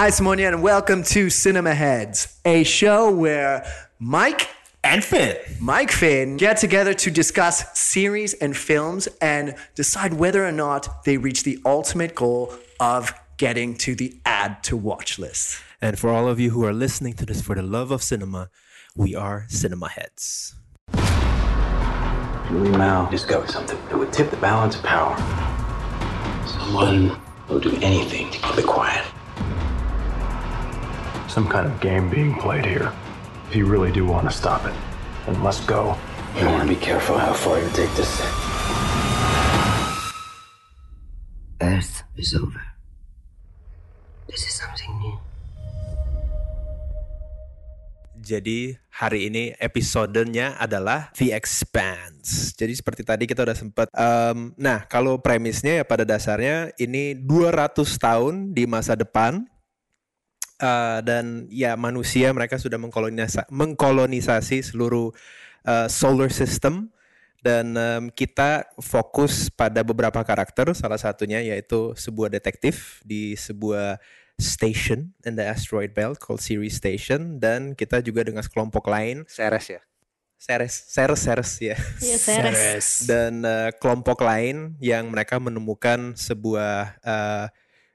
[0.00, 4.48] Hi, semuanya, and welcome to Cinema Heads, a show where Mike
[4.82, 5.36] And Finn.
[5.60, 11.18] Mike Finn get together to discuss series and films and decide whether or not they
[11.18, 15.60] reach the ultimate goal of getting to the add to watch list.
[15.82, 18.48] And for all of you who are listening to this for the love of cinema,
[18.96, 20.54] we are Cinema Heads.
[22.48, 25.14] Julie Mao discovered something that would tip the balance of power.
[26.46, 27.20] Someone
[27.50, 29.04] will do anything to keep it quiet.
[31.30, 32.90] Some kind of game being played here.
[33.46, 34.74] If you really do want to stop it,
[35.30, 35.94] then let's go.
[36.34, 38.10] You want to be careful how far you take this.
[41.62, 42.58] Earth is over.
[44.26, 45.14] This is something new.
[48.18, 52.58] Jadi hari ini episodenya adalah The Expanse.
[52.58, 53.86] Jadi seperti tadi kita udah sempet.
[53.94, 59.46] em, nah kalau premisnya ya pada dasarnya ini 200 tahun di masa depan.
[60.60, 65.08] Eh, dan ya manusia mereka sudah mengkolonisa- mengkolonisasi seluruh
[65.64, 66.92] eh, solar system.
[67.40, 70.76] Dan em, kita fokus pada beberapa karakter.
[70.76, 73.96] Salah satunya yaitu sebuah detektif di sebuah
[74.36, 79.68] station in the asteroid belt called Ceres Station dan kita juga dengan sekelompok lain Ceres
[79.68, 79.80] ya.
[80.40, 83.04] Ceres Ceres Ceres ya Iya, Ceres.
[83.04, 87.46] dan eh, kelompok lain yang mereka menemukan sebuah eh,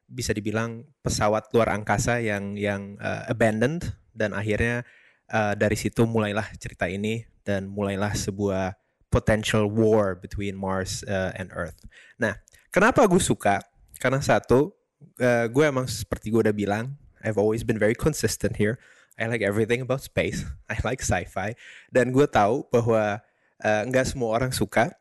[0.06, 4.86] bisa dibilang pesawat luar angkasa yang yang eh, abandoned dan akhirnya
[5.30, 8.74] eh, dari situ mulailah cerita ini dan mulailah sebuah
[9.10, 11.78] potential war between Mars eh, and Earth.
[12.18, 12.38] Nah,
[12.74, 13.62] kenapa gue suka?
[13.98, 14.74] Karena satu,
[15.22, 18.78] eh, gue emang seperti gue udah bilang, I've always been very consistent here.
[19.16, 20.44] I like everything about space.
[20.72, 21.56] I like sci-fi.
[21.88, 23.24] Dan gue tahu bahwa
[23.64, 24.92] nggak semua orang suka.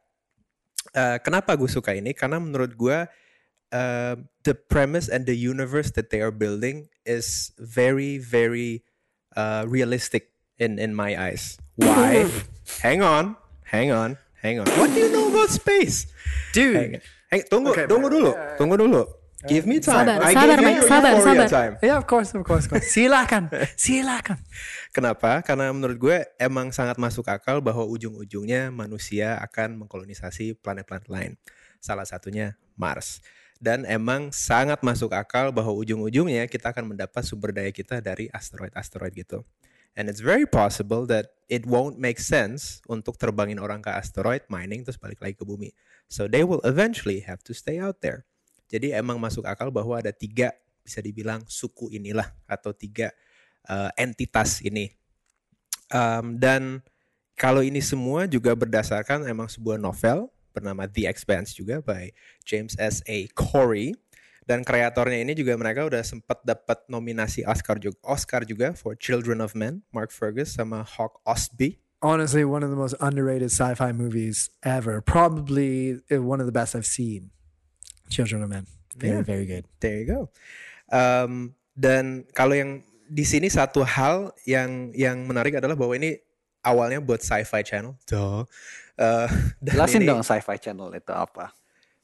[0.94, 2.14] Eh, kenapa gue suka ini?
[2.14, 2.98] Karena menurut gue
[3.74, 4.14] uh,
[4.46, 8.86] the premise and the universe that they are building is very, very
[9.34, 10.30] uh, realistic
[10.62, 11.58] in in my eyes.
[11.74, 12.30] Why?
[12.86, 13.34] hang on,
[13.66, 14.70] hang on, hang on.
[14.78, 16.06] What do you know about space?
[16.54, 16.92] Dude, Hang,
[17.34, 19.02] hang, tunggu, Okay, tunggu dulu, tunggu dulu.
[19.44, 20.08] Give me time.
[20.08, 21.48] Sabar, I sabar, you your sabar, sabar.
[21.52, 21.72] time.
[21.84, 22.88] yeah, of course, of course, of course.
[22.88, 24.40] Silakan, silakan.
[24.88, 25.44] Kenapa?
[25.44, 31.36] Karena menurut gue emang sangat masuk akal bahwa ujung-ujungnya manusia akan mengkolonisasi planet-planet lain.
[31.76, 33.20] Salah satunya Mars.
[33.64, 39.16] Dan emang sangat masuk akal bahwa ujung-ujungnya kita akan mendapat sumber daya kita dari asteroid-asteroid
[39.16, 39.40] gitu.
[39.96, 44.84] And it's very possible that it won't make sense untuk terbangin orang ke asteroid, mining,
[44.84, 45.72] terus balik lagi ke bumi.
[46.12, 48.28] So they will eventually have to stay out there.
[48.68, 53.14] Jadi emang masuk akal bahwa ada tiga, bisa dibilang suku inilah, atau tiga
[53.70, 54.92] uh, entitas ini.
[55.94, 56.82] Um, dan
[57.38, 62.14] kalau ini semua juga berdasarkan emang sebuah novel bernama The Expanse juga by
[62.46, 63.02] James S.
[63.10, 63.26] A.
[63.34, 63.92] Corey.
[64.44, 69.40] Dan kreatornya ini juga mereka udah sempat dapat nominasi Oscar juga, Oscar juga for Children
[69.40, 71.80] of Men, Mark Fergus sama Hawk Ostby.
[72.04, 75.00] Honestly, one of the most underrated sci-fi movies ever.
[75.00, 77.32] Probably uh, one of the best I've seen.
[78.12, 78.68] Children of Men.
[78.92, 79.24] Very, Yeah.
[79.24, 79.64] very good.
[79.80, 80.20] There you go.
[80.92, 86.20] Um, dan kalau yang di sini satu hal yang yang menarik adalah bahwa ini
[86.60, 87.96] awalnya buat sci-fi channel.
[88.04, 88.44] Duh.
[89.04, 89.26] Uh,
[89.58, 91.50] Jelasin ini dong sci-fi channel itu apa.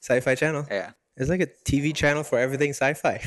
[0.02, 0.66] Sci-fi channel.
[0.66, 0.90] Ya.
[1.14, 3.22] It's like a TV channel for everything sci-fi.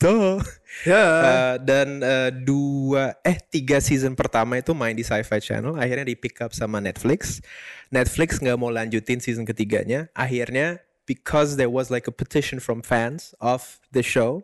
[0.00, 0.40] Duh.
[0.88, 1.12] Yeah.
[1.12, 6.16] Uh, dan uh, dua eh tiga season pertama itu main di Sci-Fi Channel, akhirnya di
[6.16, 7.44] pick up sama Netflix.
[7.92, 13.36] Netflix nggak mau lanjutin season ketiganya, akhirnya because there was like a petition from fans
[13.44, 14.40] of the show,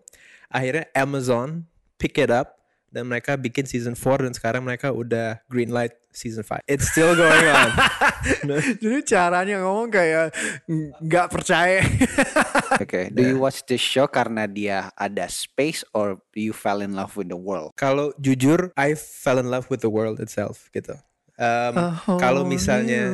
[0.53, 1.65] akhirnya Amazon
[1.97, 2.56] pick it up
[2.97, 6.65] dan mereka bikin season 4 dan sekarang mereka udah green light season 5.
[6.65, 7.77] It's still going on.
[8.81, 10.33] Jadi caranya ngomong kayak
[11.05, 11.85] nggak percaya.
[12.81, 17.13] Oke, do you watch this show karena dia ada space or you fell in love
[17.21, 17.77] with the world?
[17.77, 20.97] Kalau jujur, I fell in love with the world itself gitu.
[21.37, 23.13] Um, kalau misalnya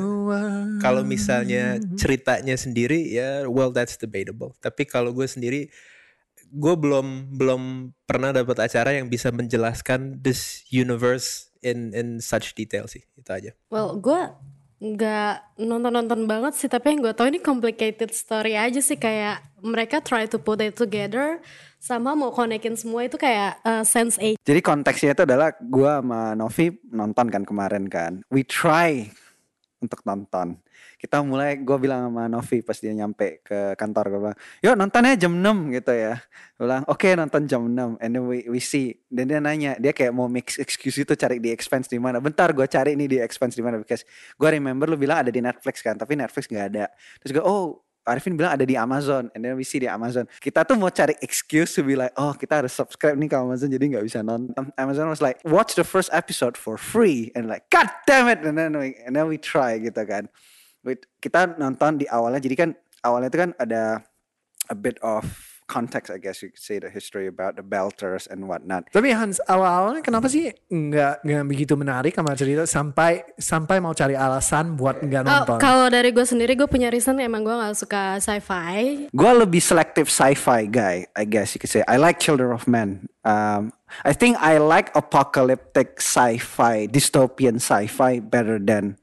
[0.79, 4.55] kalau misalnya ceritanya sendiri ya well that's debatable.
[4.63, 5.75] Tapi kalau gue sendiri
[6.53, 7.63] gue belum belum
[8.05, 13.01] pernah dapat acara yang bisa menjelaskan this universe in in such detail sih.
[13.17, 13.57] Itu aja.
[13.73, 14.21] Well, gue
[14.83, 20.03] nggak nonton-nonton banget sih, tapi yang gue tahu ini complicated story aja sih kayak mereka
[20.03, 21.39] try to put it together
[21.79, 26.35] sama mau konekin semua itu kayak uh, sense 8 Jadi konteksnya itu adalah gua sama
[26.39, 28.23] Novi nonton kan kemarin kan.
[28.31, 29.11] We try
[29.83, 30.63] untuk nonton.
[31.03, 35.19] Kita mulai gue bilang sama Novi pas dia nyampe ke kantor gue bilang, "Yuk nontonnya
[35.19, 36.15] jam 6." gitu ya.
[36.55, 39.03] Gue bilang, "Oke, nonton jam 6." And then we, we see.
[39.11, 42.23] Dan dia nanya, dia kayak mau mix excuse itu cari di expense di mana.
[42.23, 44.07] Bentar gue cari ini di expense di mana because
[44.39, 46.87] gue remember lu bilang ada di Netflix kan, tapi Netflix nggak ada.
[47.19, 50.67] Terus gue, "Oh, Arifin bilang ada di Amazon and then we see di Amazon kita
[50.67, 53.95] tuh mau cari excuse to be like oh kita harus subscribe nih ke Amazon jadi
[53.95, 57.87] nggak bisa nonton Amazon was like watch the first episode for free and like god
[58.11, 60.27] damn it and then we, and then we try gitu kan
[61.19, 62.71] kita nonton di awalnya jadi kan
[63.01, 64.03] awalnya itu kan ada
[64.67, 65.23] a bit of
[65.63, 69.41] context I guess you could say the history about the Belters and whatnot Tapi Hans
[69.43, 75.01] awal-awalnya kenapa sih nggak nggak begitu menarik sama cerita sampai sampai mau cari alasan buat
[75.01, 75.59] nggak Oh, nonton.
[75.63, 79.09] kalau dari gue sendiri gue punya reason emang gue gak suka sci-fi.
[79.09, 81.81] Gue lebih selective sci-fi guy, I guess you could say.
[81.89, 83.09] I like Children of Men.
[83.23, 83.73] Um,
[84.05, 89.01] I think I like apocalyptic sci-fi, dystopian sci-fi better than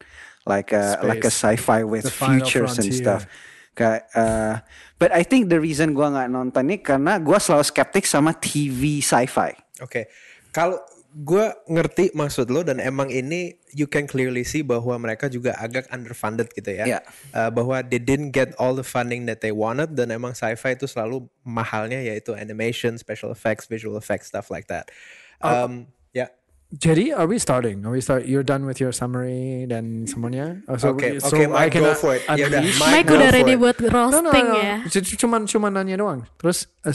[0.50, 3.30] like a like a sci-fi with The futures and stuff.
[3.78, 4.60] Kayak, uh,
[4.98, 9.00] but I think the reason gue nggak nonton ini karena gue selalu skeptik sama TV
[9.00, 9.56] sci-fi.
[9.80, 10.10] Oke,
[10.52, 15.58] kalau gue ngerti maksud lo dan emang ini you can clearly see bahwa mereka juga
[15.58, 16.86] agak underfunded gitu ya.
[16.86, 17.00] Iya.
[17.34, 20.86] Uh, bahwa they didn't get all the funding that they wanted dan emang sci-fi itu
[20.86, 24.94] selalu mahalnya yaitu animation, special effects, visual effects, stuff like that.
[25.42, 26.30] Um, ya.
[26.70, 27.82] Jadi are we starting?
[27.82, 28.30] Are we start?
[28.30, 30.62] You're done with your summary dan semuanya?
[30.70, 32.22] Oh, so Oke, so oke, I Mike, go for it.
[32.30, 32.62] Ya udah?
[32.62, 33.98] Mike, Mike go udah for ready buat No, no,
[34.30, 34.62] roasting no.
[34.62, 34.76] ya.
[35.18, 36.30] Cuman cuman nanya doang.
[36.38, 36.94] Terus uh,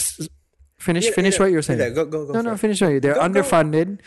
[0.78, 1.82] finish Yeah, finish yeah, what you're saying.
[1.82, 3.02] yeah, go- go- go no, no, finish what you.
[3.02, 3.26] They're Go, go.
[3.26, 3.98] underfunded.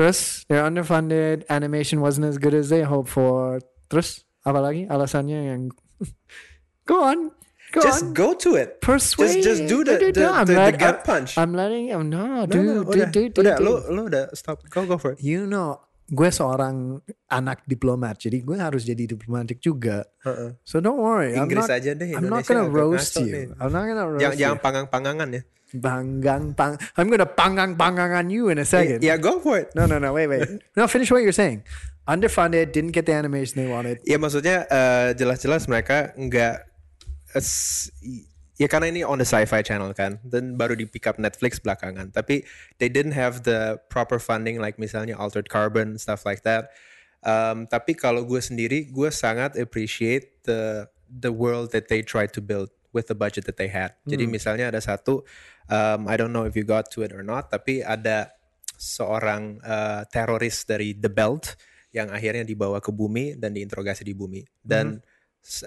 [0.00, 1.44] Terus they're underfunded.
[1.52, 3.60] Animation wasn't as good as they hoped for.
[3.92, 5.62] Terus apa lagi alasannya yang?
[6.88, 7.36] go on,
[7.72, 8.12] go Just on.
[8.12, 8.78] go to it.
[8.84, 9.40] Persuade.
[9.40, 11.40] Just, just do the, the, no, the, the gut punch.
[11.40, 12.04] I'm letting you.
[12.04, 13.64] No, No, dude, no, dude, udah, dude, udah, dude.
[13.64, 14.60] lo, lo udah stop.
[14.68, 15.24] Go, go for it.
[15.24, 20.04] You know, gue seorang anak diplomat, jadi gue harus jadi diplomatik juga.
[20.22, 20.60] Heeh.
[20.60, 21.32] So don't worry.
[21.32, 23.32] Inggris I'm not, aja deh, I'm not Indonesia gonna roast you.
[23.32, 23.46] nih.
[23.56, 24.42] I'm not gonna roast Jangan, you.
[24.44, 25.42] jangan panggang-pangangan ya.
[25.72, 26.76] Panggang, pang.
[27.00, 29.00] I'm gonna panggang pangangan you in a second.
[29.00, 29.72] Ya, go for it.
[29.72, 30.12] No, no, no.
[30.12, 30.44] Wait, wait.
[30.76, 31.64] no, finish what you're saying.
[32.04, 34.04] Underfunded, didn't get the animation they wanted.
[34.04, 36.71] Ya maksudnya eh, jelas-jelas mereka nggak
[38.60, 42.12] ya karena ini on the sci-fi channel kan dan baru di pick up Netflix belakangan.
[42.12, 42.44] Tapi
[42.78, 46.70] they didn't have the proper funding like misalnya Altered Carbon stuff like that.
[47.22, 52.42] Um, tapi kalau gue sendiri gue sangat appreciate the the world that they tried to
[52.42, 53.94] build with the budget that they had.
[54.04, 55.22] Jadi misalnya ada satu
[55.70, 58.34] um, I don't know if you got to it or not tapi ada
[58.74, 61.54] seorang eh, teroris dari The Belt
[61.94, 64.42] yang akhirnya dibawa ke bumi dan diinterogasi di bumi.
[64.58, 65.02] Dan s-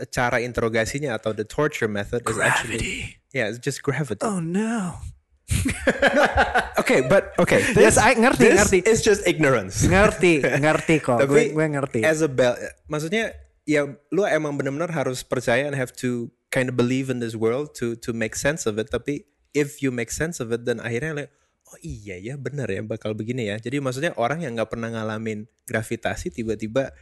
[0.08, 4.98] cara interogasinya atau the torture method is actually yeah it's just gravity Oh no.
[6.82, 8.80] okay but okay Yes, I ngerti, this ngerti.
[8.82, 11.22] is just ignorance Ngerti, ngerti kok.
[11.22, 12.00] tapi gue, gue ngerti.
[12.02, 12.58] as a bel
[12.90, 13.36] maksudnya
[13.66, 17.74] ya lu emang benar-benar harus percaya and have to kind of believe in this world
[17.78, 21.26] to to make sense of it tapi if you make sense of it dan akhirnya
[21.26, 21.32] like
[21.70, 25.46] oh iya ya benar ya bakal begini ya jadi maksudnya orang yang nggak pernah ngalamin
[25.66, 26.94] gravitasi tiba-tiba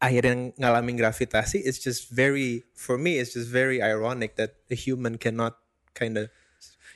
[0.00, 5.20] akhirnya ngalamin gravitasi it's just very for me it's just very ironic that a human
[5.20, 5.60] cannot
[5.92, 6.32] kind of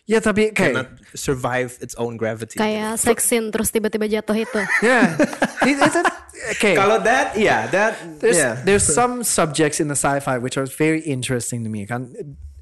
[0.08, 4.60] ya tapi kayak cannot survive its own gravity Kayak sex scene terus tiba-tiba jatuh itu.
[4.84, 5.16] yeah.
[5.64, 6.12] It- it's a-
[6.56, 6.76] okay.
[6.76, 11.00] kalau that yeah that there's yeah there's some subjects in the sci-fi which are very
[11.04, 12.12] interesting to me kan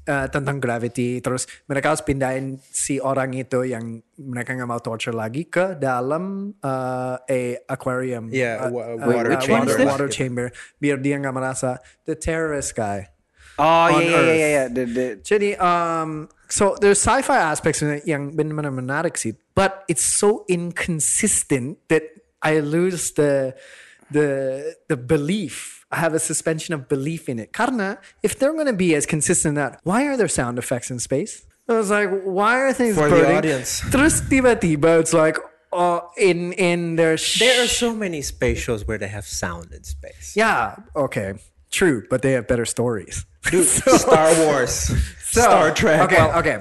[0.05, 5.15] uh, tentang gravity terus mereka harus pindahin si orang itu yang mereka nggak mau torture
[5.15, 9.73] lagi ke dalam uh, a aquarium Yeah, uh, wa- uh, water uh, chamber.
[9.75, 10.45] water, water chamber
[10.77, 13.07] biar dia nggak merasa the terrorist guy
[13.53, 14.65] Oh iya iya iya iya.
[15.21, 20.41] Jadi, um, so there's sci-fi aspects in it yang benar-benar menarik sih, but it's so
[20.49, 22.01] inconsistent that
[22.41, 23.53] I lose the
[24.09, 24.27] the
[24.89, 25.82] the belief.
[25.93, 27.53] I have a suspension of belief in it.
[27.53, 30.89] Karena if they're going to be as consistent as that, why are there sound effects
[30.89, 31.45] in space?
[31.69, 33.79] I was like, why are things For the audience.
[33.91, 35.37] Terus tiba-tiba it's like,
[35.71, 39.83] uh, in in their There are so many space shows where they have sound in
[39.83, 40.33] space.
[40.35, 41.33] yeah okay
[41.73, 43.25] true, but they have better stories.
[43.49, 43.65] Dude,
[44.05, 44.93] Star Wars,
[45.33, 46.05] So, Star Trek.
[46.05, 46.57] Okay, okay,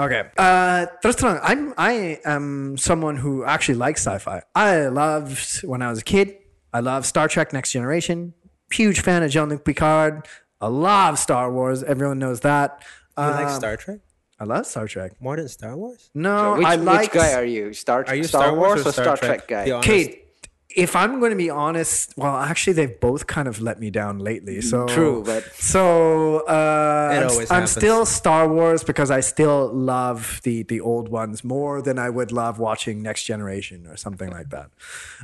[0.00, 0.22] okay.
[0.40, 4.40] Uh, terus terang, I'm I am someone who actually likes sci-fi.
[4.56, 6.40] I loved when I was a kid.
[6.72, 8.32] I love Star Trek: Next Generation.
[8.70, 10.26] Huge fan of Jean-Luc Picard.
[10.60, 11.82] I love Star Wars.
[11.82, 12.82] Everyone knows that.
[13.18, 14.00] You like Um, Star Trek
[14.38, 15.12] I love Star Trek.
[15.20, 16.10] more than Star Wars?
[16.14, 17.12] No, which, I like.
[17.14, 17.72] which guy are you?
[17.72, 19.64] Star, Are you Star, Wars, or Star Trek, guy?
[19.64, 19.80] Be.
[19.86, 20.22] Kate,
[20.68, 24.18] if I'm going to be honest, well, actually, they've both kind of let me down
[24.18, 24.60] lately.
[24.60, 30.40] So True, but- so uh, It I'm, I'm still Star Wars because I still love
[30.42, 34.50] the the old ones more than I would love watching Next Generation or something like
[34.50, 34.68] that.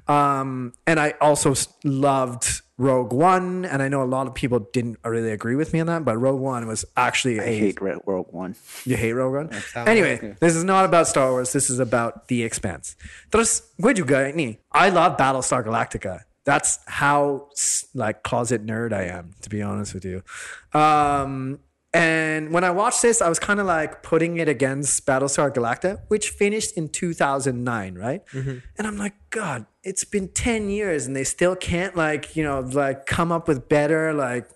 [0.08, 4.98] Um, and I also loved Rogue One, and I know a lot of people didn't
[5.04, 7.98] really agree with me on that, but Rogue One was actually I a hate Red
[8.04, 8.56] Rogue One.
[8.84, 9.50] you hate Rogue One?
[9.86, 11.52] Anyway, this is not about Star Wars.
[11.52, 12.96] This is about The Expanse.
[13.30, 16.26] Terus gue juga ini, I love Battlestar Galactica.
[16.44, 17.46] That's how
[17.94, 20.26] like closet nerd I am, to be honest with you.
[20.74, 21.62] Um,
[21.94, 26.00] And when I watched this, I was kind of like putting it against Battlestar Galactica,
[26.08, 28.26] which finished in 2009, right?
[28.28, 28.58] Mm-hmm.
[28.78, 32.60] And I'm like, God, it's been 10 years and they still can't like, you know,
[32.60, 34.48] like come up with better like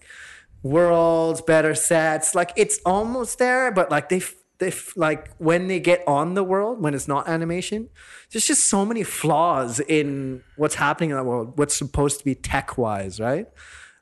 [0.62, 2.35] worlds, better sets.
[2.35, 4.23] Like it's almost there, but like they
[4.59, 7.90] they like when they get on the world when it's not animation,
[8.33, 11.59] there's just so many flaws in what's happening in that world.
[11.59, 13.47] What's supposed to be tech wise, right?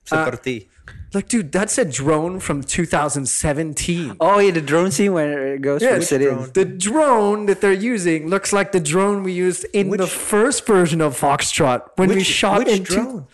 [0.07, 0.74] Seperti uh,
[1.14, 4.17] Like, dude, that's a drone from 2017.
[4.19, 6.26] Oh yeah, the drone scene where it goes Yeah, from city.
[6.26, 11.00] the drone that they're using looks like the drone we used in the first version
[11.00, 13.26] of Foxtrot when we shot which into drone?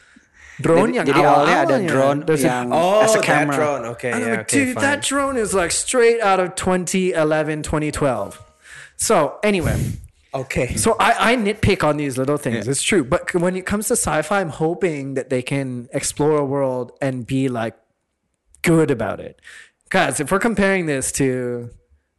[0.61, 3.57] drone Jadi, yang jadi awalnya ada drone There's a- Oh, as a oh, that camera.
[3.57, 3.83] drone.
[3.97, 4.85] Okay, yeah, like, okay, dude, fine.
[4.85, 8.37] that drone is like straight out of 2011, 2012.
[9.01, 9.81] So anyway,
[10.33, 10.77] Okay.
[10.77, 12.69] so I, I nitpick on these little things.
[12.69, 16.45] It's true, but when it comes to sci-fi, I'm hoping that they can explore a
[16.45, 17.77] world and be like
[18.63, 19.41] good about it.
[19.85, 21.71] Because if we're comparing this to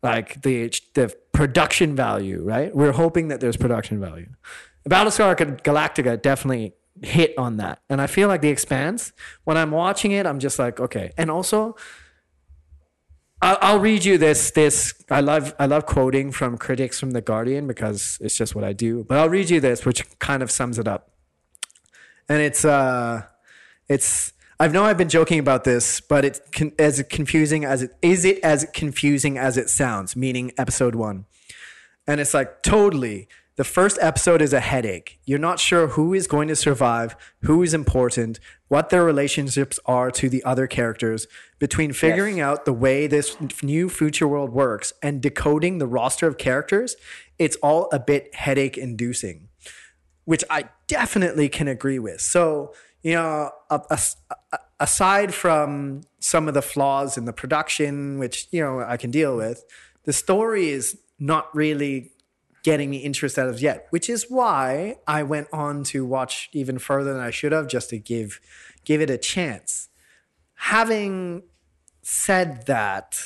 [0.03, 2.75] like the the production value, right?
[2.75, 4.29] We're hoping that there's production value.
[4.87, 9.13] Battlestar Galactica definitely hit on that, and I feel like The Expanse.
[9.43, 11.11] When I'm watching it, I'm just like, okay.
[11.17, 11.75] And also,
[13.41, 14.51] I'll, I'll read you this.
[14.51, 15.55] This I love.
[15.57, 19.03] I love quoting from critics from the Guardian because it's just what I do.
[19.03, 21.11] But I'll read you this, which kind of sums it up.
[22.29, 23.23] And it's uh,
[23.87, 24.33] it's.
[24.59, 28.25] I know I've been joking about this, but it's con- as confusing as it is.
[28.25, 30.15] It as confusing as it sounds.
[30.15, 31.25] Meaning episode one,
[32.05, 33.27] and it's like totally.
[33.57, 35.19] The first episode is a headache.
[35.25, 38.39] You're not sure who is going to survive, who is important,
[38.69, 41.27] what their relationships are to the other characters.
[41.59, 46.37] Between figuring out the way this new future world works and decoding the roster of
[46.37, 46.95] characters,
[47.37, 49.49] it's all a bit headache inducing,
[50.23, 52.21] which I definitely can agree with.
[52.21, 53.51] So, you know,
[54.79, 59.35] aside from some of the flaws in the production, which, you know, I can deal
[59.35, 59.65] with,
[60.05, 62.10] the story is not really
[62.63, 63.03] getting me
[63.37, 67.31] out of yet, which is why I went on to watch even further than I
[67.31, 68.39] should have just to give
[68.85, 69.89] give it a chance.
[70.55, 71.43] Having
[72.01, 73.17] said that,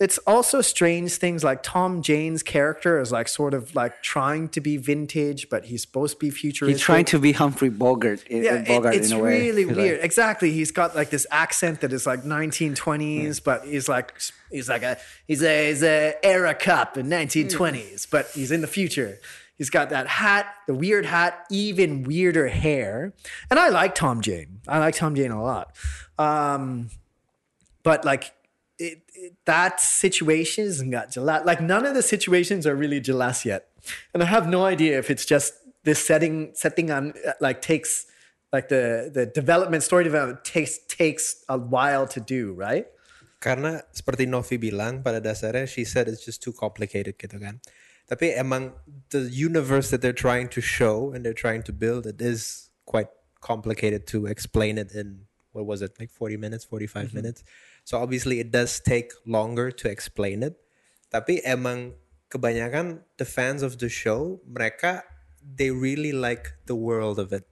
[0.00, 4.60] it's also strange things like Tom Jane's character is like sort of like trying to
[4.60, 6.76] be vintage, but he's supposed to be futuristic.
[6.76, 9.76] He's trying to be Humphrey Bogart, in, Yeah, Bogart it, it's in a really He's
[9.76, 9.96] weird.
[9.98, 10.52] like- exactly.
[10.52, 14.14] He's got like this accent that is like 1920s, but he's like
[14.52, 18.66] he's like a he's a he's a era cup in 1920s, but he's in the
[18.68, 19.18] future.
[19.56, 23.12] He's got that hat, the weird hat, even weirder hair,
[23.50, 24.60] and I like Tom Jane.
[24.68, 25.74] I like Tom Jane a lot,
[26.20, 26.90] um,
[27.82, 28.32] but like.
[28.78, 31.44] It, it, that situation isn't got Gillette.
[31.44, 33.68] Like none of the situations are really Gillette yet,
[34.14, 38.06] and I have no idea if it's just this setting setting on uh, like takes
[38.52, 42.86] like the the development story development takes takes a while to do right
[43.38, 47.62] Karena seperti Novi bilang pada dasarnya she said it's just too complicated gitu kan.
[48.10, 48.74] Tapi emang
[49.14, 53.12] the universe that they're trying to show and they're trying to build it is quite
[53.38, 57.46] complicated to explain it in what was it like 40 minutes, 45 minutes.
[57.88, 60.60] So obviously it does take longer to explain it.
[61.08, 61.96] Tapi emang
[62.28, 65.08] kebanyakan the fans of the show mereka
[65.40, 67.48] they really like the world of it.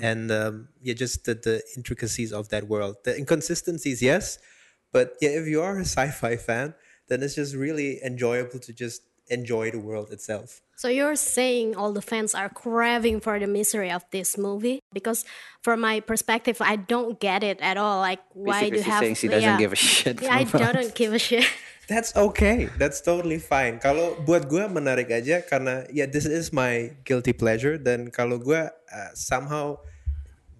[0.00, 3.04] And um, yeah, just the, the intricacies of that world.
[3.04, 4.40] The inconsistencies, yes,
[4.88, 6.72] but yeah, if you are a sci-fi fan,
[7.12, 10.63] then it's just really enjoyable to just enjoy the world itself.
[10.76, 14.82] So you're saying all the fans are craving for the misery of this movie?
[14.92, 15.24] Because
[15.62, 18.00] from my perspective, I don't get it at all.
[18.02, 19.02] Like, why Basically, do you she's have?
[19.02, 21.46] saying she doesn't give a shit Yeah, I about- don't give a shit.
[21.88, 22.72] That's okay.
[22.80, 23.76] That's totally fine.
[23.76, 28.56] Kalau buat gue menarik aja karena ya this is my guilty pleasure dan kalau gue
[28.72, 29.76] uh, somehow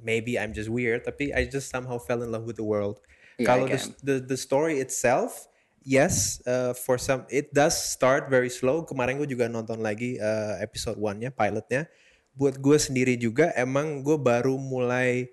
[0.04, 3.00] maybe I'm just weird tapi I just somehow fell in love with the world.
[3.40, 5.48] Yeah, kalau the, the the story itself
[5.84, 8.82] yes uh, for some it does start very slow.
[8.82, 11.86] Kemarin gue juga nonton lagi uh, episode 1-nya pilotnya.
[12.34, 15.28] Buat gue sendiri juga emang gue baru mulai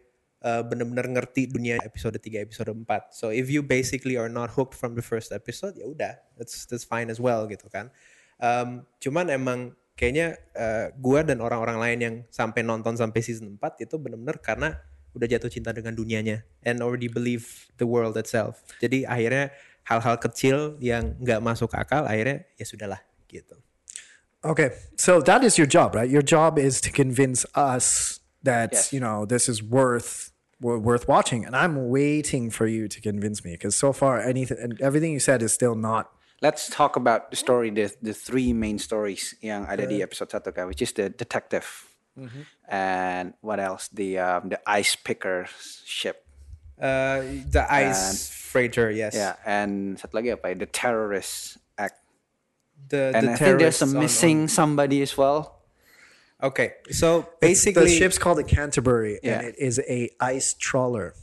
[0.46, 2.86] uh, bener-bener ngerti dunia episode 3 episode 4.
[3.16, 6.86] So if you basically are not hooked from the first episode ya udah that's that's
[6.86, 7.90] fine as well gitu kan.
[8.38, 13.86] Um, cuman emang kayaknya uh, gua dan orang-orang lain yang sampai nonton sampai season 4
[13.86, 14.78] itu bener-bener karena
[15.12, 18.64] udah jatuh cinta dengan dunianya and already believe the world itself.
[18.80, 19.52] Jadi akhirnya
[19.88, 23.58] hal-hal kecil yang nggak masuk akal akhirnya ya sudahlah gitu.
[24.44, 28.90] okay so that is your job right your job is to convince us that Yes.
[28.94, 33.46] you know this is worth wo- worth watching and i'm waiting for you to convince
[33.46, 36.10] me because so far anything and everything you said is still not
[36.42, 40.50] Let's talk about the story, the the three main stories yang ada di episode satu
[40.50, 41.86] kan, which is the detective,
[42.66, 43.94] and what else?
[43.94, 45.46] The um, the ice picker
[45.86, 46.26] ship.
[46.82, 47.22] Uh,
[47.52, 49.14] the ice freighter, yes.
[49.14, 50.58] Ya, and satu lagi apa?
[50.58, 52.02] The terrorist act.
[52.90, 55.62] The, And the I think there's a missing on- somebody as well.
[56.42, 61.14] Okay, so basically the ship's called the Canterbury, and it is a ice trawler.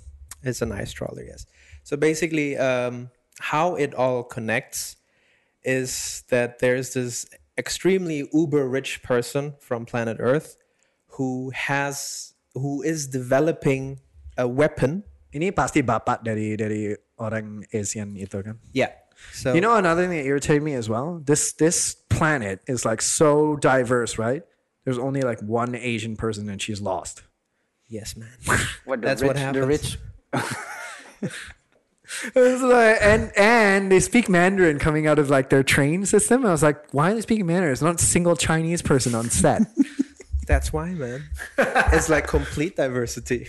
[0.47, 1.43] It's an ice trawler, yes.
[1.83, 3.11] So basically, um,
[3.51, 4.95] how it all connects
[5.65, 7.27] is that there's this
[7.59, 10.55] extremely uber rich person from planet Earth
[11.19, 13.99] who has who is developing
[14.39, 15.03] a weapon.
[15.39, 16.91] Ini pasti bapak dari dari
[17.23, 18.59] orang Asian itu kan.
[18.75, 18.91] Yeah.
[19.31, 21.23] So You know another thing that irritated me as well.
[21.23, 24.43] This this planet is like so diverse, right?
[24.83, 27.23] There's only like one Asian person, and she's lost.
[27.89, 28.35] yes, man.
[28.85, 29.63] What That's rich, what happens.
[29.63, 29.99] The rich.
[32.35, 36.47] It's like, and and they speak Mandarin coming out of like their train system.
[36.47, 37.69] I was like, why are they speaking Mandarin?
[37.69, 39.63] There's not a single Chinese person on set.
[40.49, 41.29] That's why, man.
[41.93, 43.49] it's like complete diversity.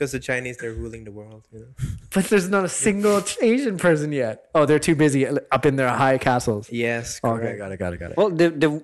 [0.00, 1.46] Because the Chinese, they're ruling the world.
[1.52, 1.66] You know?
[2.14, 4.46] but there's not a single Asian person yet.
[4.54, 6.72] Oh, they're too busy up in their high castles.
[6.72, 7.20] Yes.
[7.22, 7.58] Oh, okay, correct.
[7.58, 8.16] got it, got it, got it.
[8.16, 8.82] Well, the the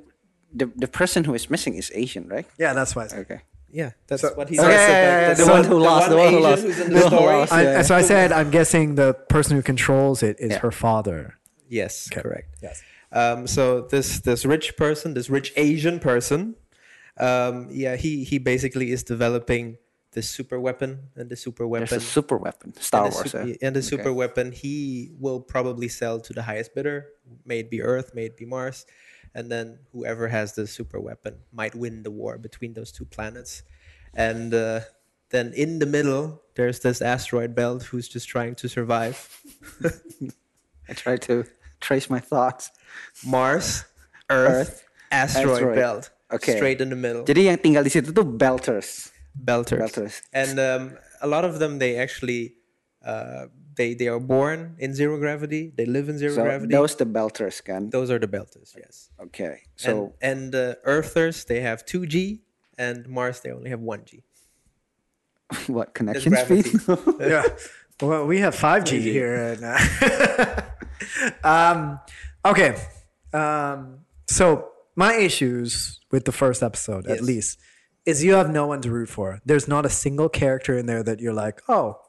[0.52, 2.44] the the person who is missing is Asian, right?
[2.58, 3.04] yeah, that's why.
[3.04, 3.20] I said.
[3.20, 3.40] Okay.
[3.72, 4.72] Yeah, that's So- what he so- says.
[4.74, 6.62] Yeah, yeah, yeah, That's the one who lost, the one who lost.
[6.64, 7.34] who's in The the one who story.
[7.36, 7.52] lost.
[7.52, 10.58] I, So I said, I'm guessing the person who controls it is Yeah.
[10.58, 11.38] her father.
[11.80, 12.48] Yes, correct.
[12.62, 12.82] Yes.
[13.10, 16.56] Um, so this this rich person, this rich Asian person,
[17.18, 19.78] um, yeah, he he basically is developing
[20.16, 21.92] the super weapon and the super weapon.
[21.92, 23.30] There's a super weapon, Star and Wars.
[23.36, 23.60] sup- eh?
[23.60, 24.16] and the super Okay.
[24.24, 27.12] weapon he will probably sell to the highest bidder,
[27.44, 28.88] may it be Earth, may it be Mars,
[29.36, 33.60] and then whoever has the super weapon might win the war between those two planets.
[34.16, 34.88] And uh,
[35.28, 39.20] then in the middle, there's this asteroid belt who's just trying to survive.
[40.88, 41.44] I try to
[41.84, 42.72] trace my thoughts.
[43.20, 43.84] Mars,
[44.32, 45.76] Earth, Earth, asteroid, asteroid.
[45.76, 46.04] belt.
[46.32, 46.56] Okay.
[46.56, 47.22] Straight in the middle.
[47.28, 49.12] Jadi yang tinggal di situ tuh belters.
[49.42, 49.80] Belters.
[49.80, 50.22] Belters.
[50.32, 52.54] And um, a lot of them, they actually,
[53.04, 55.72] uh, they they are born in zero gravity.
[55.76, 56.72] They live in zero So gravity.
[56.72, 57.90] those the belters kan.
[57.90, 59.10] Those are the Belters, yes.
[59.20, 59.62] Okay.
[59.76, 62.40] So and and uh, Earthers, they have 2G,
[62.78, 64.22] and Mars, they only have 1G.
[65.68, 66.66] what connection speed?
[67.20, 67.44] yeah.
[68.00, 69.34] Well, we have 5G here.
[69.34, 70.62] And, uh,
[71.44, 72.00] um,
[72.44, 72.76] okay.
[73.32, 77.58] Um, so my issues with the first episode, at least,
[78.06, 79.40] is you have no one to root for.
[79.44, 82.00] There's not a single character in there that you're like, oh,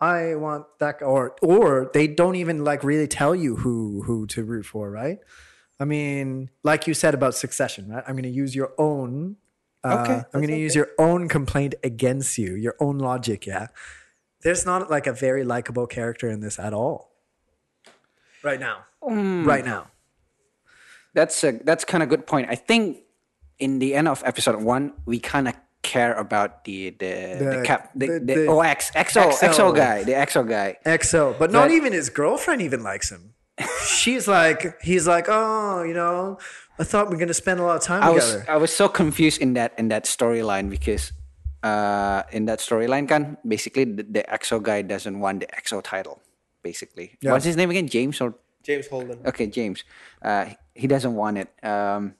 [0.00, 4.44] I want that, or or they don't even like really tell you who who to
[4.44, 5.18] root for, right?
[5.80, 8.04] I mean, like you said about Succession, right?
[8.06, 9.36] I'm going to use your own.
[9.84, 13.46] Uh, Okay, I'm going to use your own complaint against you, your own logic.
[13.46, 13.68] Yeah,
[14.42, 17.12] there's not like a very likable character in this at all.
[18.42, 18.86] Right now,
[19.46, 19.88] right now.
[21.14, 22.48] that's a that's kind of good point.
[22.50, 22.98] I think
[23.58, 27.62] in the end of episode one, we kind of care about the the the, The-
[27.64, 29.48] cap the, the- the, the- OX XO XO.
[29.50, 30.76] XO guy the XO guy.
[30.84, 33.34] XO, but not But- even his girlfriend even likes him.
[33.86, 36.38] She's like, he's like, oh, you know,
[36.78, 38.50] I thought we are gonna spend a lot of time I was together.
[38.50, 41.10] I was so confused in that in that storyline because
[41.66, 46.22] uh in that storyline kan basically the, the XO guy doesn't want the XO title
[46.62, 47.18] basically.
[47.20, 47.32] Yeah.
[47.32, 47.88] What's his name again?
[47.88, 49.18] James or James Holden.
[49.26, 49.82] Okay, James.
[50.22, 51.48] Uh, he doesn't want it.
[51.64, 52.14] Um,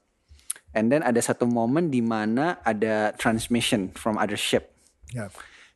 [0.74, 4.72] and then ada satu momen di mana ada transmission from other ship
[5.12, 5.28] yeah.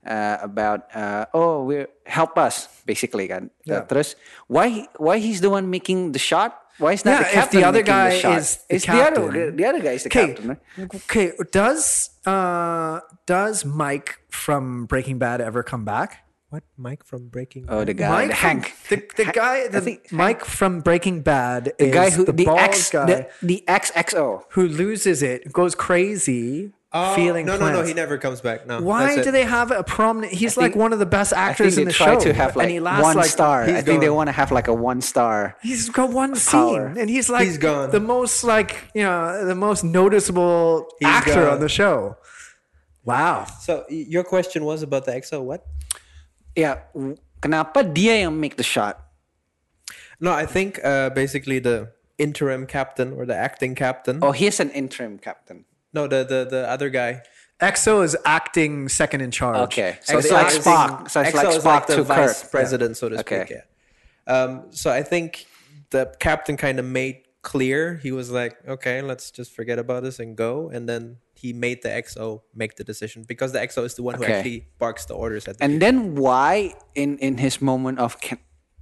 [0.05, 3.49] uh, about uh, oh we help us basically kan.
[3.65, 3.85] Uh, Yeah.
[3.89, 4.15] terus
[4.47, 6.59] why why he's the one making the shot?
[6.81, 8.39] Why is not Yeah, the if captain the other guy the shot?
[8.41, 9.57] is the It's the other captain.
[9.61, 10.27] the other guy is the Okay.
[10.35, 10.57] captain.
[11.05, 11.27] Okay.
[11.53, 16.22] Does uh does Mike from Breaking Bad ever come back?
[16.53, 16.65] What?
[16.77, 17.75] Mike from Breaking Bad?
[17.75, 18.75] Oh, the guy, Mike the Hank.
[18.91, 22.33] the, the Ha- guy, the think Mike from Breaking Bad, the is guy who the,
[22.33, 24.43] the, bald X guy the, the XXO.
[24.51, 27.83] who loses it, goes crazy, Oh, feeling no, no, no.
[27.83, 28.67] He never comes back.
[28.67, 28.83] No.
[28.83, 30.35] Why do they have a prominent?
[30.35, 32.35] He's like think- one of the best I think actors in the try show, to
[32.35, 33.65] have like and he lasts one like star.
[33.65, 35.57] he's I think they want to have like a one star.
[35.63, 36.37] He's got one Power.
[36.91, 37.93] scene, and he's like He's gone.
[37.93, 41.55] the most like you know the most noticeable He's actor gone.
[41.55, 42.19] on the show.
[43.07, 43.47] Wow.
[43.63, 45.43] So your question was about the XO.
[45.43, 45.67] What?
[46.57, 48.99] Ya, w- kenapa dia yang make the shot?
[50.21, 54.21] No, I think uh, basically the interim captain or the acting captain.
[54.23, 55.65] Oh, he's an interim captain.
[55.93, 57.23] No, the the the other guy.
[57.61, 59.71] XO is acting second in charge.
[59.71, 61.07] Okay, So it's like Spock.
[61.11, 62.51] So it's like Spock like the to vice Kirk.
[62.51, 63.45] president, so to Okay.
[63.47, 63.51] speak.
[63.55, 63.65] Yeah.
[64.27, 65.47] Um, so I think
[65.91, 70.19] the captain kind of made clear he was like, okay, let's just forget about this
[70.19, 70.71] and go.
[70.75, 74.15] And then he made the XO make the decision because the XO is the one
[74.15, 78.17] who actually barks the orders at the And then why, in in his moment of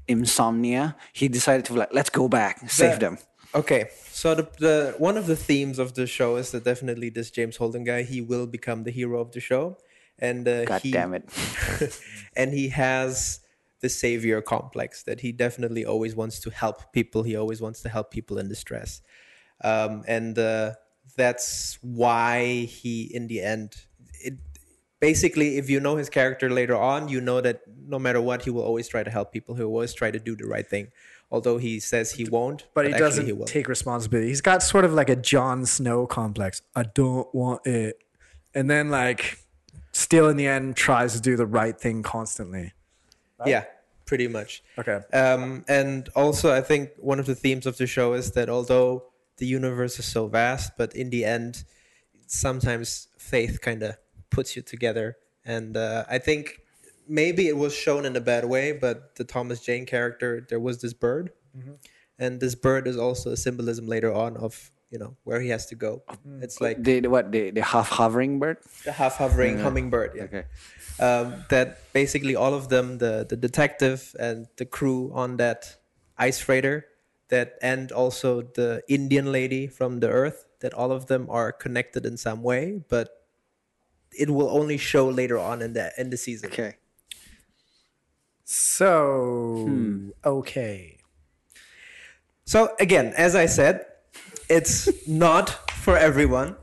[0.07, 0.85] insomnia,
[1.21, 3.19] he decided to like, let's go back, save The- them.
[3.53, 3.83] Okay,
[4.21, 7.57] so the, the one of the themes of the show is that definitely this James
[7.57, 9.77] Holden guy he will become the hero of the show,
[10.21, 11.25] and uh, God he, damn it.
[12.37, 13.41] and he has
[13.81, 17.21] the savior complex that he definitely always wants to help people.
[17.25, 19.03] He always wants to help people in distress,
[19.65, 20.75] um, and uh,
[21.21, 23.77] that's why he, in the end,
[24.21, 24.35] it
[25.01, 28.51] basically, if you know his character later on, you know that no matter what, he
[28.51, 29.55] will always try to help people.
[29.55, 30.89] He will always try to do the right thing,
[31.31, 32.67] although he says he won't.
[32.75, 33.47] but he doesn't he will.
[33.47, 34.29] take responsibility.
[34.29, 36.63] He's got sort of like a Jon Snow complex.
[36.75, 37.99] I don't want it,
[38.55, 39.39] and then like
[39.93, 42.73] still in the end tries to do the right thing constantly.
[43.47, 43.65] Yeah,
[44.05, 44.63] pretty much.
[44.79, 45.01] Okay.
[45.13, 49.10] Um, and also, I think one of the themes of the show is that although
[49.41, 51.65] the universe is so vast, but in the end,
[52.27, 53.97] sometimes faith kind of
[54.31, 55.17] puts you together.
[55.45, 56.61] And uh, I think
[57.09, 60.81] maybe it was shown in a bad way, but the Thomas Jane character, there was
[60.81, 61.33] this bird,
[62.19, 65.67] and this bird is also a symbolism later on of you know where he has
[65.67, 66.03] to go.
[66.43, 68.59] It's like The, the what the, the half hovering bird?
[68.85, 70.13] the half hovering hummingbird.
[70.15, 70.25] Yeah.
[70.29, 70.45] Okay.
[70.99, 75.77] Um, that basically all of them, the the detective and the crew on that
[76.19, 76.85] ice freighter,
[77.31, 82.05] that and also the Indian lady from the Earth, that all of them are connected
[82.05, 83.27] in some way, but
[84.17, 86.51] it will only show later on in the in the season.
[86.51, 86.77] Okay.
[88.45, 90.11] So hmm.
[90.25, 90.99] okay.
[92.45, 93.87] So again, as I said,
[94.49, 96.57] it's not for everyone.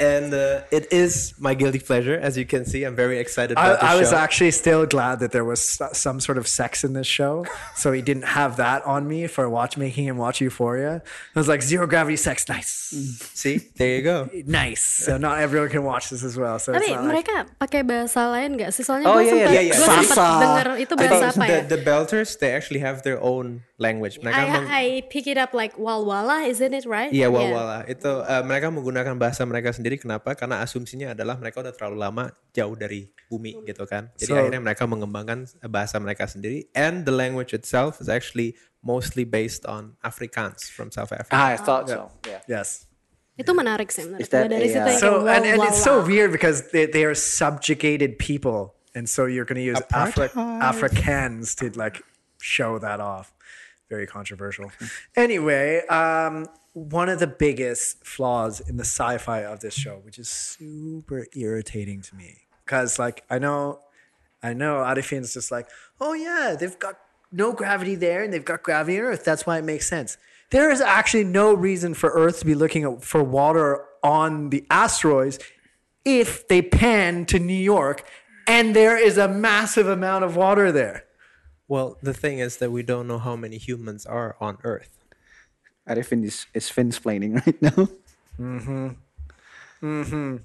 [0.00, 2.84] And uh, it is my guilty pleasure, as you can see.
[2.88, 4.16] I'm very excited I, about the I was show.
[4.16, 5.60] actually still glad that there was
[5.92, 7.44] some sort of sex in this show,
[7.76, 11.02] so he didn't have that on me for watchmaking and watch Euphoria.
[11.04, 12.72] I was like zero gravity sex, nice,
[13.36, 14.28] See, there you go.
[14.48, 14.80] nice.
[14.80, 16.56] So not everyone can watch this as well.
[16.58, 18.80] So it's Tapi not like- mereka pakai bahasa lain gak sih?
[18.80, 19.74] Soalnya Oh, gue iya, iya, sempet, iya, iya.
[19.76, 21.52] gue sempet denger itu bahasa apa ya?
[21.60, 24.16] the, the Belters, they actually have their own language.
[24.24, 27.12] Mereka meng- I, I pick it up like walwala, isn't it right?
[27.12, 30.36] Iya wawala itu uh, mereka menggunakan bahasa mereka sendiri kenapa?
[30.36, 34.12] Karena asumsinya adalah mereka udah terlalu lama jauh dari bumi gitu kan.
[34.14, 39.24] Jadi So- akhirnya mereka mengembangkan bahasa mereka sendiri and the language itself is actually mostly
[39.24, 41.34] based on Afrikaans from South Africa.
[41.34, 42.12] Ah, I thought so.
[42.28, 42.44] Yeah.
[42.60, 42.86] yes.
[43.40, 45.60] Itu menarik sih menurut Is that dari a, situ uh, yang So kayak and, and
[45.64, 46.08] it's so walwala.
[46.12, 50.28] weird because they, they are subjugated people, and so you're going to use Afri-
[50.60, 52.04] Afrikaans to like
[52.44, 53.32] show that off.
[53.88, 54.68] Very controversial.
[55.16, 60.28] anyway, um, one of the biggest flaws in the sci-fi of this show, which is
[60.28, 63.80] super irritating to me, because like I know,
[64.42, 65.68] I know Arifin's just like,
[66.00, 66.96] oh yeah, they've got
[67.32, 69.24] no gravity there and they've got gravity on Earth.
[69.24, 70.16] That's why it makes sense.
[70.50, 74.64] There is actually no reason for Earth to be looking at, for water on the
[74.70, 75.38] asteroids
[76.04, 78.04] if they pan to New York
[78.46, 81.04] and there is a massive amount of water there.
[81.68, 84.99] Well, the thing is that we don't know how many humans are on Earth.
[85.90, 87.88] Arifin is, is finsplaining right now.
[88.38, 88.96] Mhm,
[89.82, 90.40] mhm,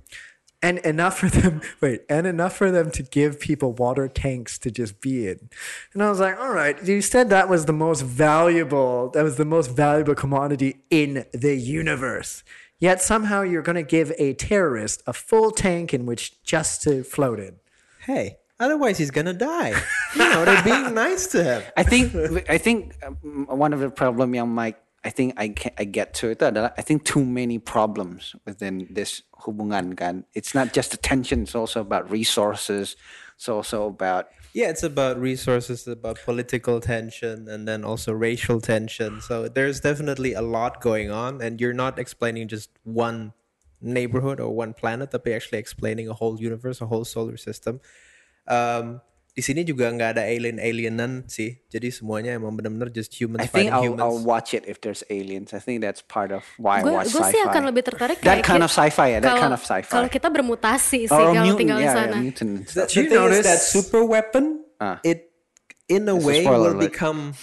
[0.62, 4.72] And enough for them, wait, and enough for them to give people water tanks to
[4.72, 5.50] just be in.
[5.94, 9.38] And I was like, all right, you said that was the most valuable, that was
[9.38, 12.44] the most valuable commodity in the universe.
[12.80, 17.04] Yet somehow you're going to give a terrorist a full tank in which just to
[17.04, 17.56] float in.
[18.06, 19.74] Hey, otherwise he's gonna die.
[20.16, 21.64] you know, they're being nice to him.
[21.76, 22.14] I think
[22.50, 26.18] I think um, one of the problem yang Mike I think I can, I get
[26.26, 30.26] to adalah I think too many problems within this hubungan kan.
[30.34, 32.98] It's not just the tension, it's also about resources.
[33.38, 38.64] It's also about Yeah, it's about resources, it's about political tension, and then also racial
[38.64, 39.20] tension.
[39.20, 43.36] So there's definitely a lot going on, and you're not explaining just one
[43.84, 47.84] neighborhood or one planet, tapi actually explaining a whole universe, a whole solar system.
[48.48, 49.04] Um,
[49.36, 53.68] di sini juga nggak ada alien-alienan sih, jadi semuanya emang benar-benar just humans I think
[53.68, 54.00] fighting I'll, humans.
[54.08, 55.52] I'll watch it if there's aliens.
[55.52, 57.36] I think that's part of why I watch gue sci-fi.
[57.36, 59.92] sih akan lebih tertarik That kind of sci-fi ya, that kalau- kind of sci-fi.
[59.92, 62.16] Kalau kita bermutasi sih Or kalau mutant, tinggal di yeah, sana.
[62.16, 62.88] yeah, mutant and The, stuff.
[62.88, 65.04] the you thing notice- is that super weapon, Ah.
[65.04, 65.36] it
[65.92, 66.88] in a It's a way spoiler will alert.
[66.88, 67.36] become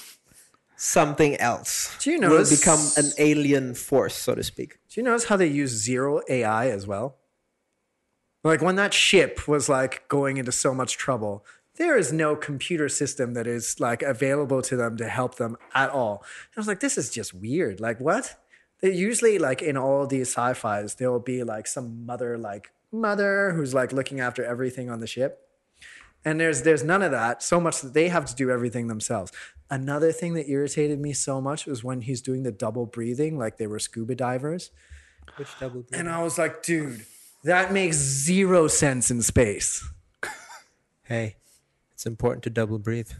[0.80, 1.92] something else.
[2.00, 4.80] Do you will become an alien force, so to speak.
[4.88, 7.20] Do you notice how they use zero AI as well?
[8.42, 12.88] Like when that ship was like going into so much trouble, there is no computer
[12.88, 16.16] system that is like available to them to help them at all.
[16.22, 17.80] And I was like, this is just weird.
[17.80, 18.38] Like what?
[18.80, 23.52] They usually like in all these sci-fis, there will be like some mother like mother
[23.52, 25.48] who's like looking after everything on the ship.
[26.24, 27.42] And there's there's none of that.
[27.42, 29.32] So much that they have to do everything themselves.
[29.70, 33.56] Another thing that irritated me so much was when he's doing the double breathing, like
[33.56, 34.70] they were scuba divers.
[35.36, 37.06] Which double And I was like, dude,
[37.44, 39.88] that makes zero sense in space.
[41.04, 41.36] Hey,
[42.02, 43.14] it's important to double breathe.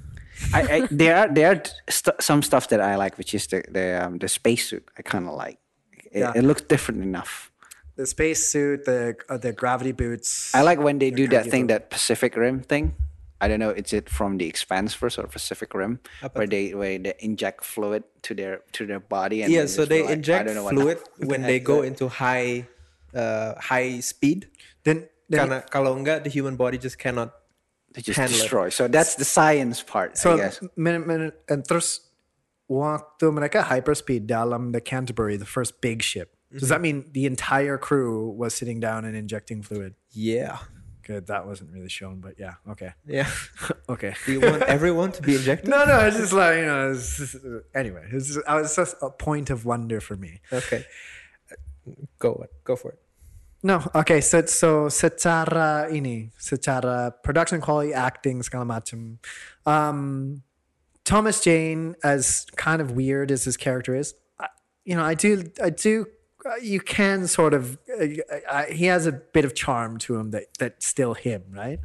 [0.51, 3.62] I, I there are there are st- some stuff that I like, which is the
[3.71, 4.83] the um, the spacesuit.
[4.99, 5.62] I kind of like.
[6.11, 6.35] It, Yeah.
[6.35, 7.49] it looks different enough.
[7.95, 10.51] the space suit, the uh, the gravity boots.
[10.57, 12.97] I like when they do that thing, that Pacific Rim thing.
[13.38, 16.01] I don't know, is it from the Expanse first or Pacific Rim,
[16.33, 20.03] where they where they inject fluid to their to their body and yeah, so they
[20.03, 22.64] like, inject what fluid the when they go into high
[23.12, 24.49] uh, high speed.
[24.88, 27.41] Then, then Karena kalau enggak, the human body just cannot
[27.92, 28.28] They just it.
[28.28, 28.68] destroy.
[28.68, 30.37] So that's the science part, so
[30.76, 32.00] minute minute and terus
[32.70, 36.37] waktu mereka hyperspeed dalam the Canterbury, the first big ship.
[36.52, 36.68] Does mm-hmm.
[36.68, 39.94] that mean the entire crew was sitting down and injecting fluid?
[40.12, 40.61] Yeah,
[41.05, 43.28] Good, that wasn't really shown, but yeah, okay, yeah.
[43.88, 44.14] okay.
[44.24, 45.68] Do you want everyone to be injected?
[45.68, 46.92] No, no, it's just like you know.
[46.92, 47.37] It's just,
[47.74, 50.40] anyway, it's just, it's just a point of wonder for me.
[50.52, 50.87] Okay,
[52.20, 53.02] go go for it.
[53.62, 54.20] No, okay.
[54.20, 59.18] So, so secara ini, secara production quality, acting segala macam.
[59.66, 60.42] Um,
[61.05, 64.14] Thomas Jane, as kind of weird as his character is,
[64.85, 66.07] you know, I do, I do.
[66.44, 67.79] uh, You can sort of.
[67.87, 68.18] Uh,
[68.51, 71.79] uh, he has a bit of charm to him that that's still him, right?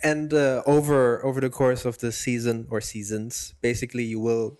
[0.00, 4.54] and uh, over over the course of the season or seasons basically you will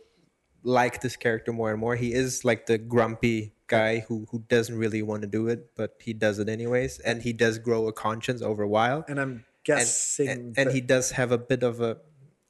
[0.64, 4.76] like this character more and more he is like the grumpy guy who who doesn't
[4.76, 7.92] really want to do it but he does it anyways and he does grow a
[7.92, 11.80] conscience over a while And I'm guessing, and, and he does have a bit of
[11.80, 11.98] a,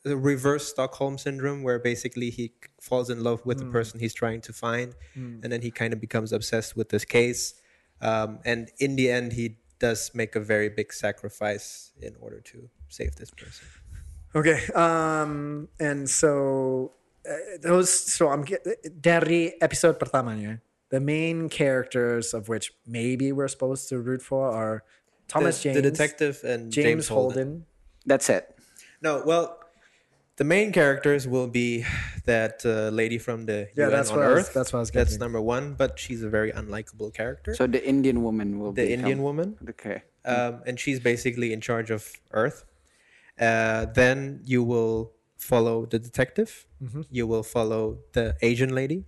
[0.05, 4.41] a reverse Stockholm syndrome where basically he falls in love with the person he's trying
[4.43, 7.55] to find and then he kind of becomes obsessed with this case
[8.01, 12.69] um, and in the end he does make a very big sacrifice in order to
[12.89, 13.67] save this person
[14.35, 14.61] Okay.
[14.75, 16.93] Um, and so
[17.25, 17.89] uh, those.
[17.89, 18.65] So I'm get
[19.01, 20.61] dari episode pertamanya.
[20.91, 24.85] The main characters of which maybe we're supposed to root for are
[25.29, 27.37] Thomas the, James, the detective and James, James, Holden.
[27.37, 27.67] Holden.
[28.07, 28.57] That's it.
[29.03, 29.61] No, well,
[30.37, 31.85] the main characters will be
[32.25, 34.55] that uh, lady from the Yeah, UN that's on what I was- Earth.
[34.55, 35.05] that's what I was getting.
[35.11, 37.55] That's number one, but she's a very unlikable character.
[37.55, 40.03] So the Indian woman will be the become- Indian woman, Okay.
[40.25, 42.65] um, and she's basically in charge of Earth.
[43.39, 46.67] Uh, then you will follow the detective.
[46.83, 47.03] Mm-hmm.
[47.11, 49.05] You will follow the Asian lady,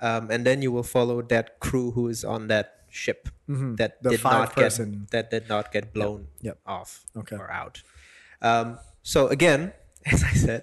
[0.00, 3.74] um, and then you will follow that crew who is on that ship that Mm-hmm.
[3.76, 4.90] The did not person.
[4.90, 6.58] get that did not get blown Yep.
[6.66, 7.36] off Okay.
[7.36, 7.82] or out.
[8.42, 9.72] Um, so again,
[10.06, 10.62] as I said,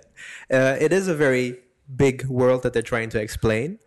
[0.52, 1.60] uh, it is a very
[1.95, 3.80] big world that they're trying to explain.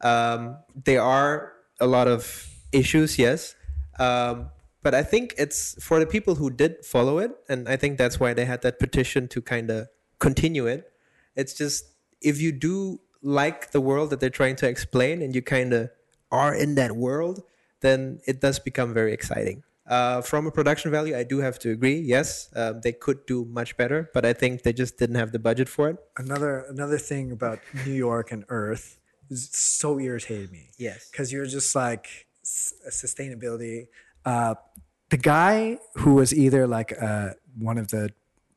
[0.00, 3.54] Um, there are a lot of issues, yes,
[3.98, 4.50] um,
[4.82, 8.18] but I think it's for the people who did follow it, and I think that's
[8.20, 9.88] why they had that petition to kind of
[10.18, 10.90] continue it.
[11.36, 11.86] It's just
[12.20, 15.90] if you do like the world that they're trying to explain, and you kind of
[16.30, 17.42] are in that world,
[17.80, 19.62] then it does become very exciting.
[19.86, 21.98] Uh, from a production value, I do have to agree.
[21.98, 25.38] Yes, um, they could do much better, but I think they just didn't have the
[25.38, 25.96] budget for it.
[26.16, 28.98] Another another thing about New York and Earth
[29.30, 30.70] is so irritated me.
[30.78, 31.10] Yes.
[31.10, 33.88] because you're just like s- sustainability.
[34.24, 34.54] Uh,
[35.10, 38.10] the guy who was either like uh, one of the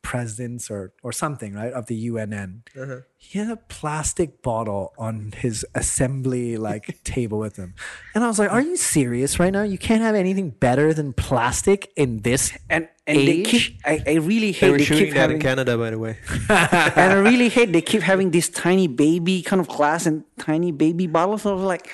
[0.07, 2.63] presidents or or something, right, of the UNN.
[2.79, 3.01] Uh-huh.
[3.19, 7.75] He had a plastic bottle on his assembly like table with him,
[8.15, 9.63] and I was like, "Are you serious right now?
[9.67, 13.67] You can't have anything better than plastic in this And and they age?" keep.
[13.83, 14.71] I, I really They hate.
[14.71, 15.39] were They, shooting keep that in.
[15.43, 16.17] Canada, by the way.
[16.49, 17.73] and I really hate.
[17.75, 21.43] They keep having these tiny baby kind of glass and tiny baby bottles.
[21.45, 21.91] I was like,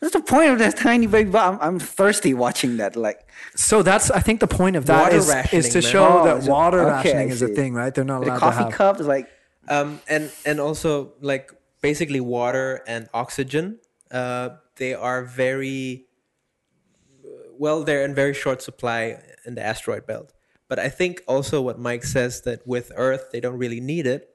[0.00, 1.58] what's the point of that tiny baby bottle?
[1.62, 2.96] I'm, I'm thirsty watching that.
[2.96, 5.92] Like, So that's I think the point of that is, is, is to man.
[5.92, 7.94] show Oh, that so- water okay, rationing is a thing, right?
[7.94, 8.72] They're not the allowed to coffee have.
[8.72, 9.28] cup is like.
[9.68, 13.78] um, and and also like basically water and oxygen
[14.10, 16.06] uh, they are very
[17.58, 20.32] well they're in very short supply in the asteroid belt
[20.68, 24.29] but i think also what mike says that with earth they don't really need it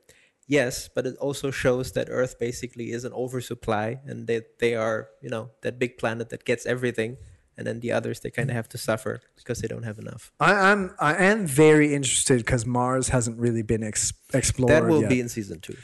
[0.48, 5.10] yes but it also shows that earth basically is an oversupply and that they are
[5.22, 7.18] you know that big planet that gets everything
[7.58, 10.32] and then the others they kind of have to suffer because they don't have enough
[10.40, 14.72] I, I'm I am very interested because Mars hasn't really been ex- explored.
[14.72, 15.10] that will yet.
[15.10, 15.78] be in season two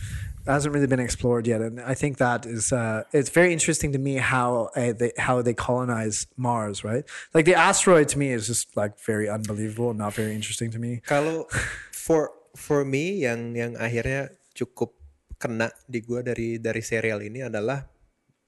[0.45, 3.99] hasn't really been explored yet, and I think that is uh, it's very interesting to
[3.99, 7.03] me how uh, they how they colonize Mars, right?
[7.33, 11.01] Like the asteroid to me is just like very unbelievable, not very interesting to me.
[11.05, 11.45] Kalau
[11.91, 14.95] for for me yang yang akhirnya cukup
[15.41, 17.81] kena di gue dari dari serial ini adalah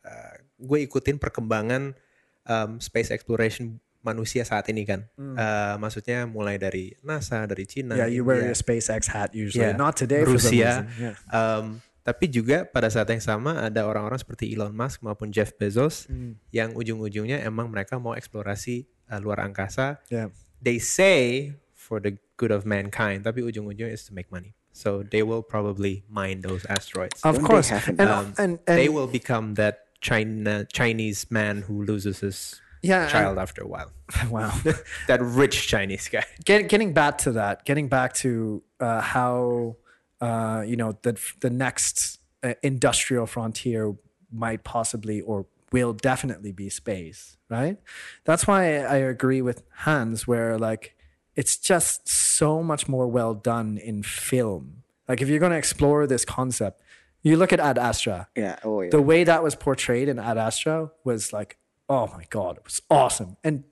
[0.06, 1.98] uh, gue ikutin perkembangan
[2.46, 5.08] um, space exploration manusia saat ini kan.
[5.16, 9.63] Uh, maksudnya mulai dari NASA, dari Cina, Yeah, you wear India, your SpaceX hat usually,
[9.63, 10.72] ya, not today for some Rusia.
[11.00, 11.16] Yeah.
[11.32, 16.12] Um, tapi juga pada saat yang sama ada orang-orang seperti Elon Musk maupun Jeff Bezos
[16.12, 16.36] Hmm.
[16.52, 20.36] yang ujung-ujungnya emang mereka mau eksplorasi uh, luar angkasa Yeah.
[20.60, 24.52] they say for the good of mankind, tapi ujung-ujungnya is to make money.
[24.74, 27.22] So they will probably mine those asteroids.
[27.22, 31.84] Of Don't course, and, Um, and, and they will become that China Chinese man who
[31.86, 33.92] loses his Yeah, child after a while.
[34.30, 34.52] wow.
[35.08, 36.26] that rich Chinese guy.
[36.46, 39.78] Get, getting back to that, getting back to uh, how
[40.20, 43.96] uh, you know the the next uh, industrial frontier
[44.32, 47.78] might possibly or will definitely be space, right?
[48.26, 50.96] That's why I agree with Hans, where like
[51.36, 54.84] it's just so much more well done in film.
[55.08, 56.82] Like if you're going to explore this concept,
[57.22, 58.28] you look at Ad Astra.
[58.36, 58.60] Yeah.
[58.63, 58.89] Oh yeah.
[58.89, 61.58] The way that was portrayed in Ad Astra was like,
[61.89, 63.38] oh my god, it was awesome.
[63.43, 63.63] And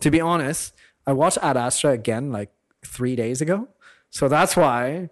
[0.00, 0.74] to be honest,
[1.06, 2.50] I watched Ad Astra again like
[2.84, 3.68] three days ago,
[4.10, 5.10] so that's why.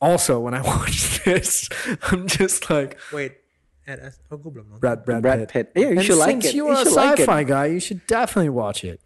[0.00, 1.68] Also, when I watched this,
[2.10, 3.36] I'm just like Wait,
[3.86, 4.24] Ad Astra.
[4.30, 4.80] Oh, gue belum nonton.
[4.80, 5.72] Brad Brad, Brad Pitt.
[5.74, 6.54] Yeah, you and should like it.
[6.54, 7.22] You You are a should like it.
[7.22, 7.66] sci-fi guy.
[7.66, 9.00] You should definitely watch it.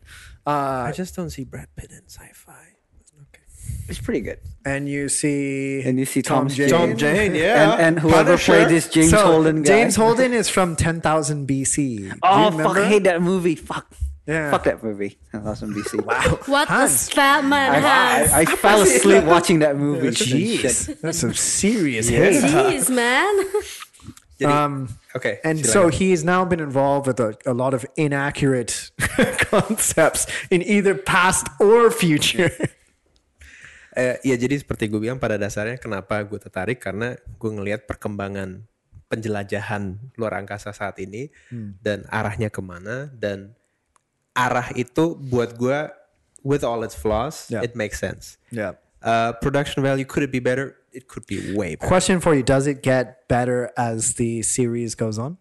[0.49, 2.53] Uh, I just don't see Brad Pitt in sci-fi.
[3.23, 3.43] Okay.
[3.89, 4.39] It's pretty good.
[4.65, 6.71] And you see, And you see Tom, Jane.
[6.71, 7.73] Tom Jane, yeah.
[7.75, 8.53] And, and whoever Punisher.
[8.53, 9.69] played this James so Holden guy.
[9.69, 12.19] James Holden is from 10,000 BC.
[12.23, 12.77] Oh fuck!
[12.79, 13.57] I hate that movie.
[13.57, 13.93] Fuck.
[14.27, 14.51] Yeah.
[14.51, 15.19] Fuck that movie.
[15.33, 16.05] Awesome BC.
[16.05, 16.39] Wow.
[16.47, 17.09] What Hans.
[17.09, 18.33] the fat man I, has.
[18.33, 20.09] I, I fell asleep watching that movie.
[20.09, 22.43] Jeez, that's some serious hate.
[22.43, 23.45] Jeez, man.
[24.47, 25.43] Um, okay.
[25.43, 25.99] and so silakan.
[25.99, 28.95] he's now been involved with a, a lot of inaccurate
[29.51, 32.51] concepts in either past or future.
[33.99, 38.63] Eh, ya jadi seperti gue bilang pada dasarnya kenapa gue tertarik karena gue ngelihat perkembangan
[39.11, 41.35] penjelajahan luar angkasa saat ini
[41.83, 43.59] dan arahnya ke mana dan
[44.39, 45.91] arah itu buat gue
[46.47, 47.67] with all its flaws Yeah.
[47.67, 48.39] it makes sense.
[48.55, 48.79] yeah.
[49.03, 50.77] Uh, production value could it be better?
[50.93, 51.87] It could be way better.
[51.87, 55.39] Question for you: Does it get better as the series goes on?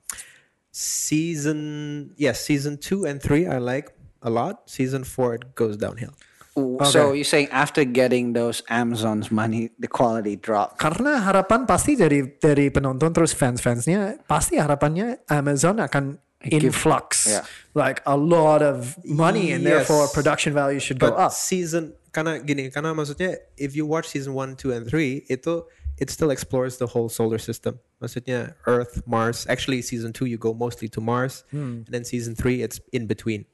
[0.71, 3.89] Season yes, season two and three I like
[4.21, 4.69] a lot.
[4.69, 6.13] Season four it goes downhill.
[6.57, 10.77] Ooh, So you're saying after getting those Amazon's money, the quality dropped.
[10.77, 17.41] Karena harapan pasti dari dari penonton terus fans-fansnya pasti harapannya Amazon akan influx yeah.
[17.73, 19.85] like a lot of money and Yes.
[19.89, 21.31] therefore production value should go But up.
[21.33, 25.62] season karena gini, karena maksudnya if you watch season 1, 2 and 3 itu
[26.01, 27.77] it still explores the whole solar system.
[28.01, 29.45] Maksudnya Earth, Mars.
[29.45, 33.45] Actually season 2 you go mostly to Mars and then season 3 it's in between.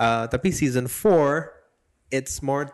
[0.00, 1.52] Uh, tapi season 4
[2.08, 2.72] it's more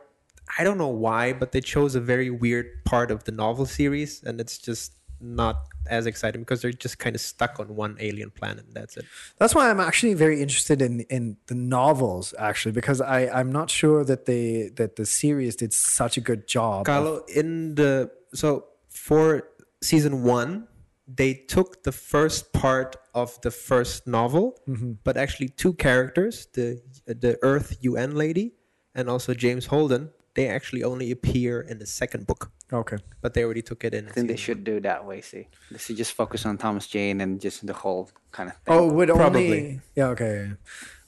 [0.58, 4.22] I don't know why but they chose a very weird part of the novel series
[4.22, 8.30] and it's just not as exciting because they're just kind of stuck on one alien
[8.30, 8.66] planet.
[8.72, 9.04] That's it.
[9.38, 13.70] That's why I'm actually very interested in in the novels actually because I I'm not
[13.70, 16.86] sure that they that the series did such a good job.
[17.06, 19.48] of- in the so for
[19.82, 20.68] season one,
[21.06, 24.92] they took the first part of the first novel, mm-hmm.
[25.04, 28.54] but actually two characters, the the Earth UN lady
[28.94, 32.98] and also James Holden, they actually only appear in the second book, okay.
[33.22, 34.06] but they already took it in.
[34.06, 35.22] I think they should do that way.
[35.22, 38.74] See, they should just focus on Thomas Jane and just the whole kind of thing.
[38.74, 39.46] Oh, would Probably.
[39.46, 40.52] only yeah okay.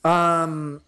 [0.02, 0.80] Um.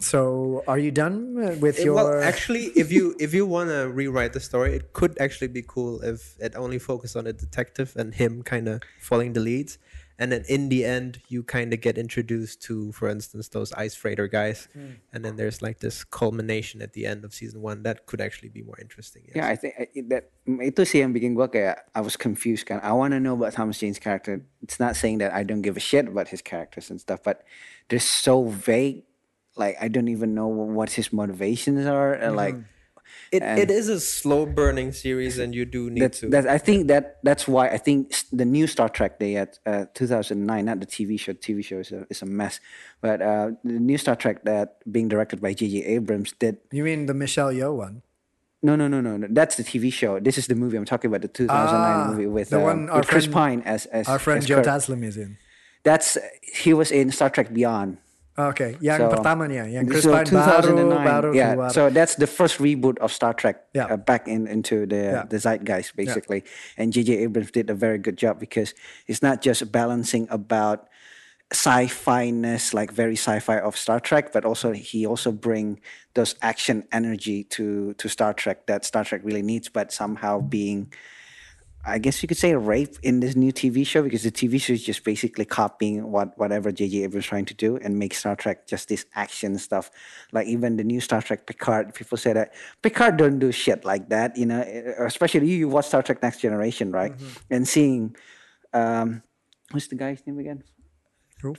[0.00, 1.94] So, are you done with your?
[1.94, 5.62] well, actually, if you if you want to rewrite the story, it could actually be
[5.62, 9.78] cool if it only focused on a detective and him kind of following the leads,
[10.18, 13.94] and then in the end, you kind of get introduced to, for instance, those ice
[13.94, 15.02] freighter guys, hmm.
[15.12, 18.48] and then there's like this culmination at the end of season one that could actually
[18.48, 19.22] be more interesting.
[19.26, 19.34] yes.
[19.34, 19.74] Yeah, I think
[20.08, 22.78] that itu sih yang bikin gua kayak I was confused kan.
[22.82, 24.46] I want to know about Thomas Jane's character.
[24.62, 27.42] It's not saying that I don't give a shit about his characters and stuff, but
[27.90, 29.02] they're so vague.
[29.58, 32.14] Like I don't even know what his motivations are.
[32.14, 32.70] and Like hmm.
[33.32, 36.28] It, it is a slow burning series, and you do need that's to.
[36.30, 36.46] that.
[36.46, 40.64] I think that that's why I think the new Star Trek they had uh, 2009,
[40.64, 41.32] not the TV show.
[41.32, 42.60] TV show is a, is a mess,
[43.00, 45.84] but uh, the new Star Trek that being directed by J.J.
[45.84, 48.02] Abrams did you mean the Michelle Yeoh one?
[48.62, 49.26] No, no, no, no, no.
[49.30, 50.18] That's the TV show.
[50.18, 51.20] This is the movie I'm talking about.
[51.20, 54.18] The 2009 Ah, movie with, the um, one our with Chris Pine as as Our
[54.18, 54.66] friend as Joe Kirk.
[54.66, 55.36] Taslim is in.
[55.82, 57.98] That's he was in Star Trek Beyond.
[58.34, 61.06] Okay, yang So, pertamanya, yang Chris so Pine baru 2009.
[61.06, 61.54] baru yeah.
[61.54, 61.70] keluar.
[61.70, 63.62] So that's the first reboot of Star Trek.
[63.70, 63.86] Yeah.
[63.86, 65.24] Uh, back in into the Yeah.
[65.30, 66.82] the zeitgeist basically, Yeah.
[66.82, 67.30] and J.J.
[67.30, 68.74] Abrams did a very good job because
[69.06, 70.90] it's not just balancing about
[71.54, 75.78] sci-fi-ness like very sci-fi of Star Trek, but also he also bring
[76.18, 80.90] those action energy to to Star Trek that Star Trek really needs, but somehow being
[81.86, 84.60] I guess you could say a rape in this new TV show because the TV
[84.60, 87.02] show is just basically copying what whatever J.J.
[87.04, 89.90] Abrams trying to do and make Star Trek just this action stuff.
[90.32, 94.08] Like even the new Star Trek Picard, people say that Picard don't do shit like
[94.08, 94.60] that, you know.
[94.62, 97.12] eh, Especially you, you watch Star Trek Next Generation, right?
[97.50, 98.16] And seeing,
[98.72, 99.22] um,
[99.70, 100.64] what's the guy's name again?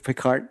[0.02, 0.48] Picard.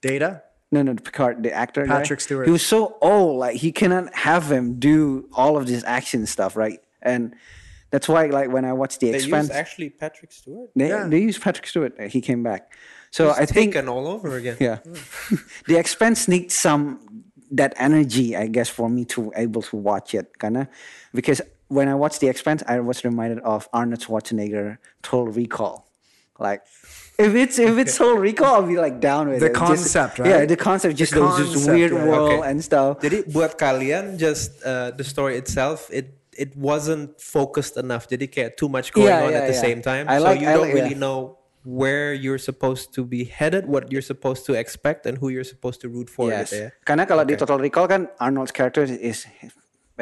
[0.00, 0.42] Data.
[0.70, 1.84] No, no, Picard, the actor.
[1.84, 1.98] guy.
[1.98, 2.46] Patrick Stewart.
[2.46, 6.54] He was so old, like he cannot have him do all of this action stuff,
[6.56, 6.78] right?
[7.02, 7.34] And
[7.90, 10.70] that's why, like when I watched the they Expanse, use actually Patrick Stewart.
[10.74, 11.06] they, Yeah.
[11.10, 11.92] they used Patrick Stewart.
[11.98, 12.72] uh, He came back.
[13.10, 14.56] So I think taken all over again.
[14.60, 14.78] yeah,
[15.66, 17.00] the Expanse needs some
[17.50, 20.68] that energy, I guess, for me to able to watch it, kinda,
[21.12, 25.90] because when I watched the Expanse, I was reminded of Arnold Schwarzenegger Total Recall,
[26.38, 26.62] like.
[27.20, 29.58] If it's if it's Total Recall, I'll be like down with The it.
[29.58, 30.30] Just- concept, right?
[30.30, 32.06] Yeah, the concept, just The those just weird right.
[32.08, 32.48] world Okay.
[32.48, 33.00] and stuff.
[33.04, 38.08] Jadi buat kalian just uh, the story itself it it wasn't focused enough.
[38.08, 39.66] Jadi get too much going Yeah, on yeah, at the yeah.
[39.68, 40.08] same time.
[40.08, 41.04] I so like- you I don't like- really yeah.
[41.04, 45.44] know where you're supposed to be headed, what you're supposed to expect, and who you're
[45.44, 46.32] supposed to root for.
[46.32, 46.48] Yes.
[46.48, 46.68] Gitu ya.
[46.88, 49.28] Karena kalau di Total Recall kan Arnold's character is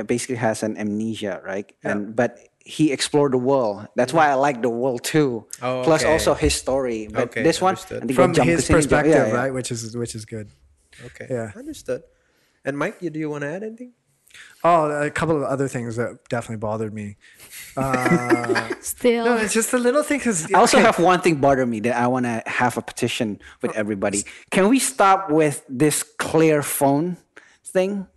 [0.06, 1.66] basically has an amnesia, right?
[1.82, 3.90] And but he explored the world.
[3.98, 5.50] That's why I like the world too.
[5.58, 5.90] Oh, okay.
[5.90, 7.10] Plus also his story.
[7.10, 8.06] But Okay, this one understood.
[8.06, 9.40] nanti From jump his ke sini, jump- perspective, yeah, yeah.
[9.42, 9.50] right?
[9.50, 10.54] Which is which is good.
[11.10, 11.26] Okay.
[11.26, 11.50] Yeah.
[11.58, 12.06] Understood.
[12.62, 13.97] And Mike, you, do you want to add anything?
[14.64, 17.16] Oh, a couple of other things that definitely bothered me.
[17.76, 21.64] Uh, Still, no, it's just a little thing because I also have one thing bother
[21.64, 24.24] me that I want to have a petition with everybody.
[24.50, 27.18] Can we stop with this clear phone
[27.64, 28.08] thing?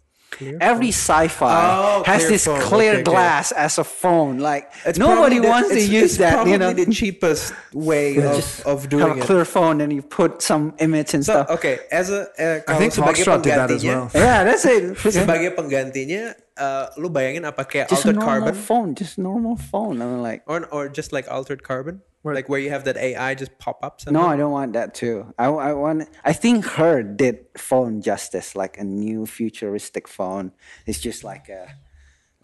[0.59, 2.59] Every sci-fi Oh, has clear this phone.
[2.61, 3.11] clear Okay, okay.
[3.11, 4.39] glass as a phone.
[4.41, 6.33] Like It's nobody the- wants to it's- use it's that.
[6.33, 9.23] Probably You know, the cheapest way of, Just of have doing a it.
[9.23, 11.49] clear phone and you put some image and So stuff.
[11.61, 14.09] okay, as a uh, I kalau think sebagai Foxtrot did that as well.
[14.13, 14.97] Yeah, that's it.
[15.13, 19.55] sebagai penggantinya, uh, lu bayangin apa kayak just a altered normal carbon phone, just normal
[19.55, 20.01] phone.
[20.01, 23.33] I'm like, or or just like altered carbon, Where- like where you have that AI
[23.35, 23.99] just pop up.
[24.07, 24.21] no.
[24.27, 25.33] I don't want that too.
[25.39, 26.07] I, I want.
[26.23, 30.51] I think her did phone justice, like a new futuristic phone.
[30.85, 31.75] It's just like a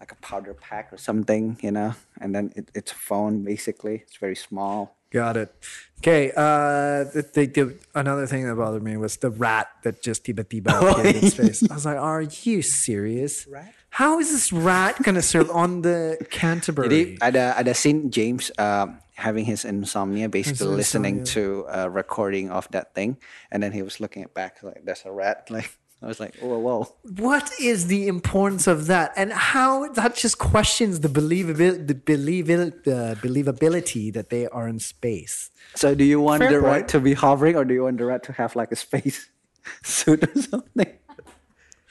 [0.00, 1.94] like a powder pack or something, you know.
[2.20, 3.96] And then it, it's a phone basically.
[4.06, 4.97] It's very small.
[5.10, 5.54] Got it.
[5.98, 6.30] Okay.
[6.30, 10.44] Uh, the, the, the, another thing that bothered me was the rat that just tiba
[10.44, 11.62] tiba appeared in space.
[11.70, 13.46] I was like, "Are you serious?
[13.48, 13.72] Rat?
[13.90, 19.00] How is this rat gonna serve on the Jadi Canterbury?" ada ada scene James um,
[19.16, 23.16] having his insomnia, basically His listening to a recording of that thing,
[23.50, 26.36] and then he was looking at back like, "There's a rat." Like I was like,
[26.36, 31.86] "Whoa, whoa." what is the importance of that, and how that just questions the believability,
[31.88, 35.50] the believabil- the believability that they are in space?
[35.74, 36.88] So do you want Fair the rat point.
[36.90, 39.28] to be hovering, or do you want the rat to have like a space
[39.82, 40.92] suit or something?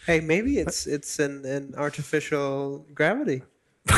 [0.05, 3.43] Hey, maybe it's it's an, an artificial gravity.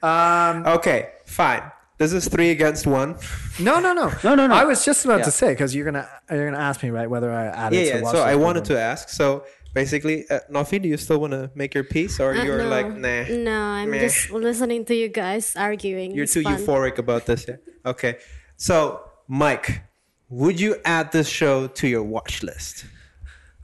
[0.00, 1.62] um, okay, fine.
[1.96, 3.14] This is three against one.
[3.60, 4.54] No, no, no, No, no, no.
[4.54, 5.30] I was just about Yeah.
[5.30, 7.76] to say because you're gonna you're gonna ask me right whether I added.
[7.78, 8.02] Yeah, to yeah.
[8.02, 8.82] watch So I wanted program.
[8.82, 9.08] to ask.
[9.10, 12.66] So basically, uh, Nofi, do you still want to make your piece, or Uh, you're
[12.66, 12.68] no.
[12.68, 13.22] like, nah?
[13.30, 14.00] No, I'm meh.
[14.02, 16.14] just listening to you guys arguing.
[16.18, 16.58] You're It's too fun.
[16.58, 17.62] euphoric about this, yeah?
[17.86, 18.18] Okay.
[18.58, 18.98] So,
[19.30, 19.82] Mike,
[20.28, 22.86] would you add this show to your watch list?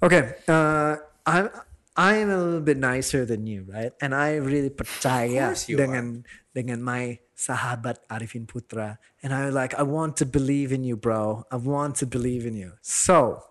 [0.02, 1.50] Okay, uh, I'm
[1.98, 3.92] I'm a little bit nicer than you, right?
[4.00, 6.24] And I really percaya course you dengan
[6.54, 11.46] dengan my sahabat Arifin Putra, and I like I want to believe in you, bro.
[11.50, 12.72] I want to believe in you.
[12.82, 13.42] So,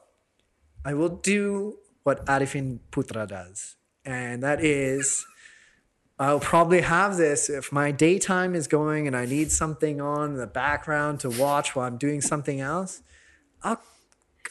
[0.85, 3.75] I will do what Arifin Putra does,
[4.05, 5.25] and that is.
[6.21, 10.35] I'll probably have this if my daytime is going and I need something on in
[10.35, 13.01] the background to watch while I'm doing something else.
[13.63, 13.81] I'll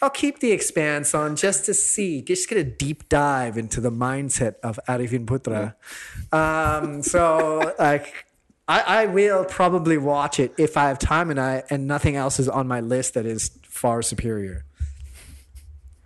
[0.01, 3.91] I'll keep the Expanse on just to see, just get a deep dive into the
[3.91, 5.75] mindset of Arifin Putra.
[6.33, 8.28] Um, so like
[8.69, 12.39] I, I will probably watch it if I have time and I and nothing else
[12.39, 14.65] is on my list that is far superior.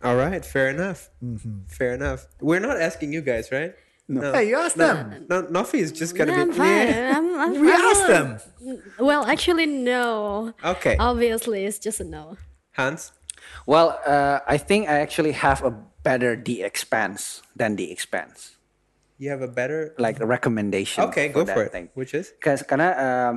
[0.04, 1.10] All right, fair enough.
[1.22, 1.64] Mm-hmm.
[1.68, 2.26] Fair enough.
[2.40, 3.74] We're not asking you guys, right?
[4.08, 4.32] No.
[4.32, 5.26] Hey, you asked them.
[5.30, 6.56] No, Nofi is just gonna No, I'm be.
[6.56, 6.88] fine.
[6.88, 7.14] Yeah.
[7.16, 8.38] I'm, I'm We I'm asked them.
[8.98, 10.54] Well, actually, no.
[10.64, 12.36] Okay, Obviously, it's just a no.
[12.72, 13.12] Hans.
[13.66, 15.70] Well, uh, I think I actually have a
[16.02, 18.56] better The Expanse than The Expanse,
[19.22, 19.94] You have a better.
[20.02, 21.06] like recommendation.
[21.14, 21.70] Okay, go that for it.
[21.70, 21.94] Thing.
[21.94, 22.34] Which is?
[22.34, 23.34] Because karena um,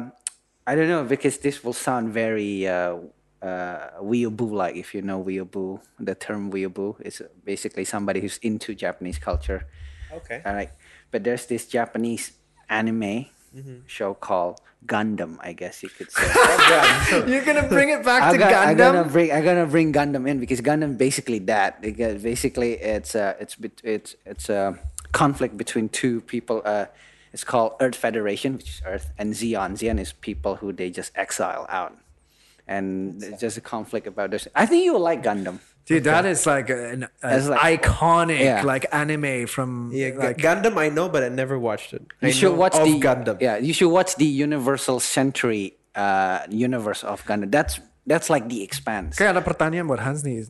[0.65, 3.05] I don't know because this will sound very uh,
[3.37, 5.77] uh, weeaboo like if you know weeaboo.
[6.01, 9.69] The term weeaboo is basically somebody who's into Japanese culture.
[10.09, 10.41] Okay.
[10.41, 10.73] All right,
[11.13, 12.33] but there's this Japanese
[12.65, 13.87] anime Mm-hmm.
[13.87, 15.39] show called Gundam.
[15.39, 16.27] I guess you could say.
[17.31, 19.11] You're gonna bring it back to I'm, gonna, I'm gonna Gundam.
[19.15, 23.55] bring I'm gonna bring Gundam in because Gundam basically that because basically it's uh, it's
[23.79, 24.75] it's it's a
[25.15, 26.59] conflict between two people.
[26.67, 26.91] Uh,
[27.31, 29.79] it's called Earth Federation, which is Earth, and Zeon.
[29.79, 31.95] Zeon is people who they just exile out,
[32.67, 34.47] and it's just a conflict about this.
[34.55, 35.59] I think you will like Gundam.
[35.85, 38.65] Dude, that is like an, an like- iconic Yeah.
[38.65, 40.81] like anime from Yeah, like Gundam.
[40.81, 42.01] I know, but I never watched it.
[42.25, 43.37] I You should watch of the Gundam.
[43.37, 47.51] Yeah, you should watch the Universal Century uh, universe of Gundam.
[47.53, 47.77] That's
[48.09, 49.13] that's like the Expanse.
[49.21, 50.49] Kayak ada pertanyaan buat Hans nih.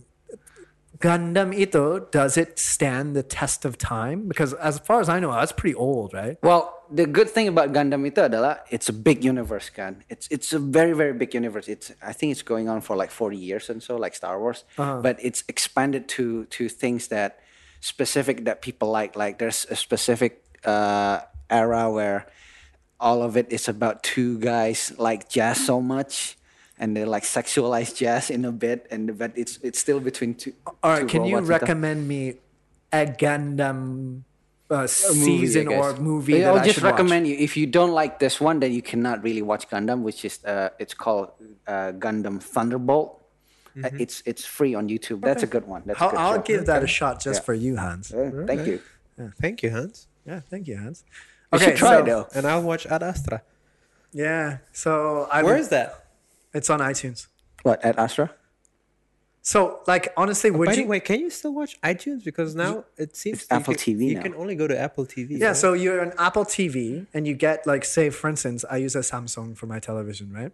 [1.05, 4.27] Gundam itu, does it stand the test of time?
[4.27, 6.41] Because as far as I know, that's pretty old, right?
[6.41, 10.01] Well, the good thing about Gundam itu adalah it's a big universe kan.
[10.09, 11.69] It's it's a very very big universe.
[11.69, 14.65] It's I think it's going on for like 40 years and so like Star Wars,
[15.05, 17.37] but it's expanded to to things that
[17.85, 19.13] specific that people like.
[19.13, 21.21] Like there's a specific uh,
[21.53, 22.25] era where
[22.97, 26.33] all of it is about two guys like jazz so much.
[26.77, 30.51] And they like sexualize jazz in a bit, and but it's it's still between two.
[30.83, 31.59] All right, two can you robots gitu.
[31.61, 32.35] recommend me
[32.91, 34.23] a Gundam
[34.69, 34.87] uh, A movie,
[35.47, 36.01] season I or guess.
[36.01, 37.35] movie I'll I just should recommend you.
[37.39, 40.69] If you don't like this one, then you cannot really watch Gundam, which is uh,
[40.77, 41.31] it's called
[41.65, 43.23] uh, Gundam Thunderbolt.
[43.79, 45.21] Uh, it's it's free on YouTube.
[45.23, 45.83] That's a good one.
[45.85, 46.11] That's watch?
[46.13, 47.45] a I'll, good I'll give that a shot just Yeah.
[47.47, 48.11] for you, Hans.
[48.11, 48.79] Uh, Thank you.
[49.39, 50.07] Thank you, Hans.
[50.27, 51.03] Yeah, thank you, Hans.
[51.53, 52.27] You try so, though.
[52.35, 53.43] And I'll watch Ad Astra.
[54.11, 56.03] Yeah, so I Where would- is that?
[56.55, 57.27] It's on iTunes.
[57.63, 58.31] What Ad Astra?
[59.41, 60.83] So, like, honestly, would By you?
[60.83, 62.23] the way, can you still watch iTunes?
[62.23, 64.23] Because now it seems It's Apple can, TV You now.
[64.23, 65.37] can only go to Apple TV.
[65.37, 65.55] Yeah, right?
[65.55, 69.05] so you're on Apple TV and you get like say for instance, I use a
[69.05, 70.51] Samsung for my television, right?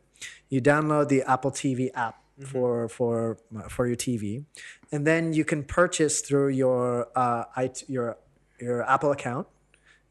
[0.50, 3.38] You download the Apple TV app for for
[3.70, 4.44] for your TV,
[4.92, 8.18] and then you can purchase through your uh it, your
[8.60, 9.48] your Apple account,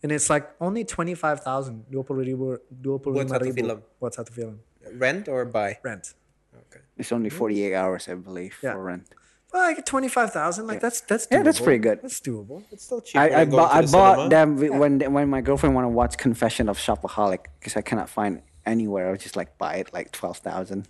[0.02, 1.84] and it's like only twenty five thousand.
[1.90, 3.82] Buat satu film.
[4.00, 4.56] Buat satu film.
[4.96, 5.78] Rent or buy.
[5.82, 6.14] Rent.
[6.54, 6.80] Okay.
[6.96, 8.72] It's only 48 hours, I believe, Yeah.
[8.72, 9.08] for rent.
[9.52, 10.68] Well, like twenty five thousand.
[10.68, 11.98] Like that's that's Yeah, that's pretty good.
[12.02, 12.62] That's doable.
[12.70, 13.16] It's still cheap.
[13.18, 14.30] I, I, than going bought I the bought cinema.
[14.30, 18.08] them wi- when when my girlfriend want to watch Confession of Shopaholic because I cannot
[18.08, 19.08] find anywhere.
[19.08, 20.86] I was just like buy it like twelve thousand.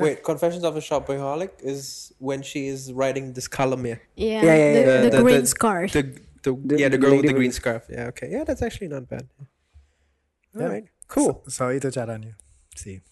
[0.00, 4.00] Wait, Confessions of a Shopaholic is when she is writing this column here.
[4.16, 5.92] Yeah, Yeah, yeah, the, yeah, the, green scarf.
[5.92, 6.02] The,
[6.42, 7.84] the, The- yeah, the the girl with the green with- scarf.
[7.90, 8.28] Yeah, okay.
[8.32, 9.28] Yeah, that's actually not bad.
[10.56, 10.68] All Yeah.
[10.72, 11.44] right, cool.
[11.52, 12.32] So itu caranya.
[12.80, 13.02] See.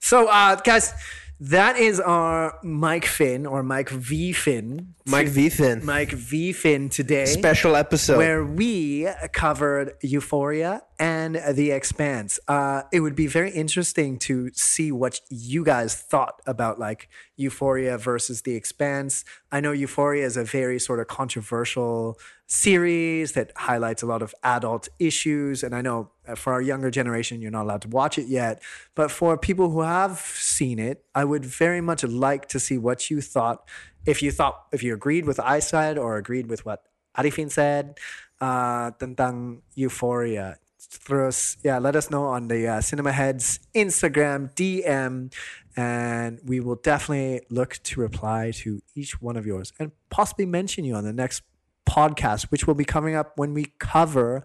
[0.00, 0.92] So uh guys,
[1.40, 4.94] that is our Mike Finn or Mike V Finn.
[5.08, 5.50] Mike V.
[5.50, 5.84] Finn.
[5.84, 7.26] Mike V Finn today.
[7.26, 8.16] Special episode.
[8.18, 12.40] where we covered Euphoria and The Expanse.
[12.48, 17.98] Uh, it would be very interesting to see what you guys thought about like Euphoria
[17.98, 19.24] versus The Expanse.
[19.52, 24.34] I know Euphoria is a very sort of controversial series that highlights a lot of
[24.42, 28.18] adult issues, and I know uh, for our younger generation, you're not allowed to watch
[28.18, 28.62] it yet.
[28.94, 33.10] But for people who have seen it, I would very much like to see what
[33.10, 33.68] you thought.
[34.06, 36.84] If you thought, if you agreed with I said or agreed with what
[37.18, 37.98] Arifin said
[38.40, 40.56] uh, tentang Euphoria.
[41.04, 45.32] Terus, yeah, let us know on the uh, Cinema Heads Instagram DM,
[45.76, 50.84] and we will definitely look to reply to each one of yours and possibly mention
[50.84, 51.42] you on the next
[51.88, 54.44] podcast, which will be coming up when we cover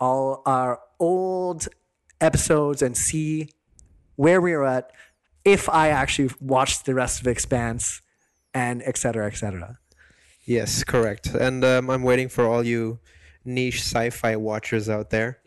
[0.00, 1.68] all our old
[2.20, 3.50] episodes and see
[4.16, 4.90] where we are at
[5.44, 8.02] if I actually watched the rest of Expanse
[8.52, 9.78] and et cetera, et cetera.
[10.44, 11.28] Yes, correct.
[11.28, 12.98] And um, I'm waiting for all you
[13.44, 15.38] niche sci-fi watchers out there.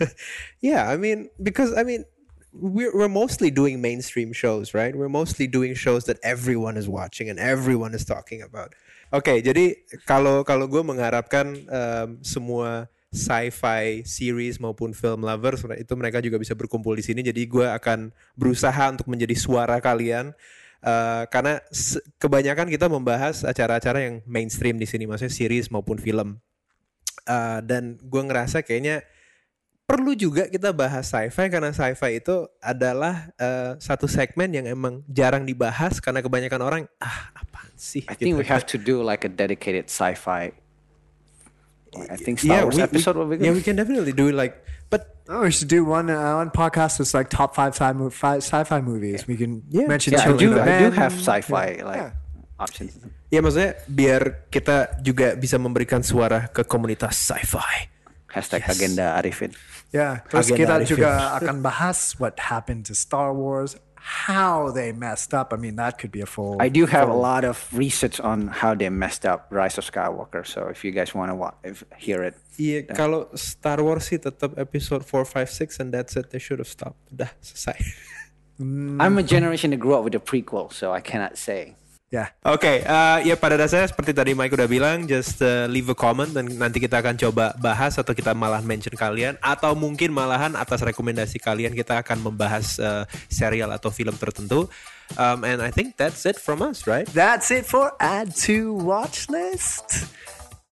[0.60, 2.04] yeah, I mean, because I mean,
[2.52, 4.94] we're we're mostly doing mainstream shows, right?
[4.94, 8.74] We're mostly doing shows that everyone is watching and everyone is talking about.
[9.12, 16.18] Oke, jadi kalau kalau gue mengharapkan um, semua sci-fi series maupun film lovers itu mereka
[16.18, 17.22] juga bisa berkumpul di sini.
[17.22, 20.34] Jadi gue akan berusaha untuk menjadi suara kalian.
[20.84, 21.64] Uh, karena
[22.20, 26.42] kebanyakan kita membahas acara-acara yang mainstream di sini, maksudnya series maupun film.
[27.24, 29.00] Uh, dan gue ngerasa kayaknya
[29.84, 35.44] perlu juga kita bahas sci-fi karena sci-fi itu adalah uh, satu segmen yang emang jarang
[35.44, 38.02] dibahas karena kebanyakan orang ah apaan sih?
[38.08, 38.40] I think gitu.
[38.40, 40.56] we have to do like a dedicated sci-fi.
[41.94, 43.46] I think Star yeah, Wars we, episode we, will be good.
[43.46, 46.52] yeah, we can definitely do it like, but Oh, we should do one uh, one
[46.52, 49.24] podcast that's like top five sci five sci-fi movies.
[49.24, 49.88] We can Yeah.
[49.88, 50.52] mention yeah, I do.
[50.60, 52.12] I do have sci-fi like Yeah.
[52.60, 52.92] options.
[53.32, 57.93] ya maksudnya biar kita juga bisa memberikan suara ke komunitas sci-fi.
[58.34, 58.74] Hashtag Yes.
[58.76, 59.54] agenda Arifin.
[59.94, 60.26] Yeah.
[60.26, 60.90] Terus Agenda kita Arifin.
[60.90, 63.78] juga akan bahas what happened to Star Wars,
[64.26, 65.54] how they messed up.
[65.54, 66.58] I mean, that could be a full.
[66.58, 70.42] I do have a lot of research on how they messed up Rise of Skywalker.
[70.44, 71.38] So if you guys want to
[71.96, 76.30] hear it, Iya, kalau Star Wars sih tetap episode 4, 5, 6 and that's it.
[76.30, 76.98] They should have stopped.
[77.14, 77.78] Udah selesai.
[78.54, 79.02] Hmm.
[79.02, 81.74] I'm a generation that grew up with the prequel, so I cannot say.
[82.14, 82.30] Yeah.
[82.46, 86.30] Oke, eh, ya pada dasarnya seperti tadi Mike udah bilang, just eh, leave a comment
[86.30, 90.86] dan nanti kita akan coba bahas atau kita malah mention kalian atau mungkin malahan atas
[90.86, 94.70] rekomendasi kalian kita akan membahas eh, serial atau film tertentu.
[95.18, 97.04] Um, and I think that's it from us, right?
[97.10, 100.06] That's it for Add to Watch List.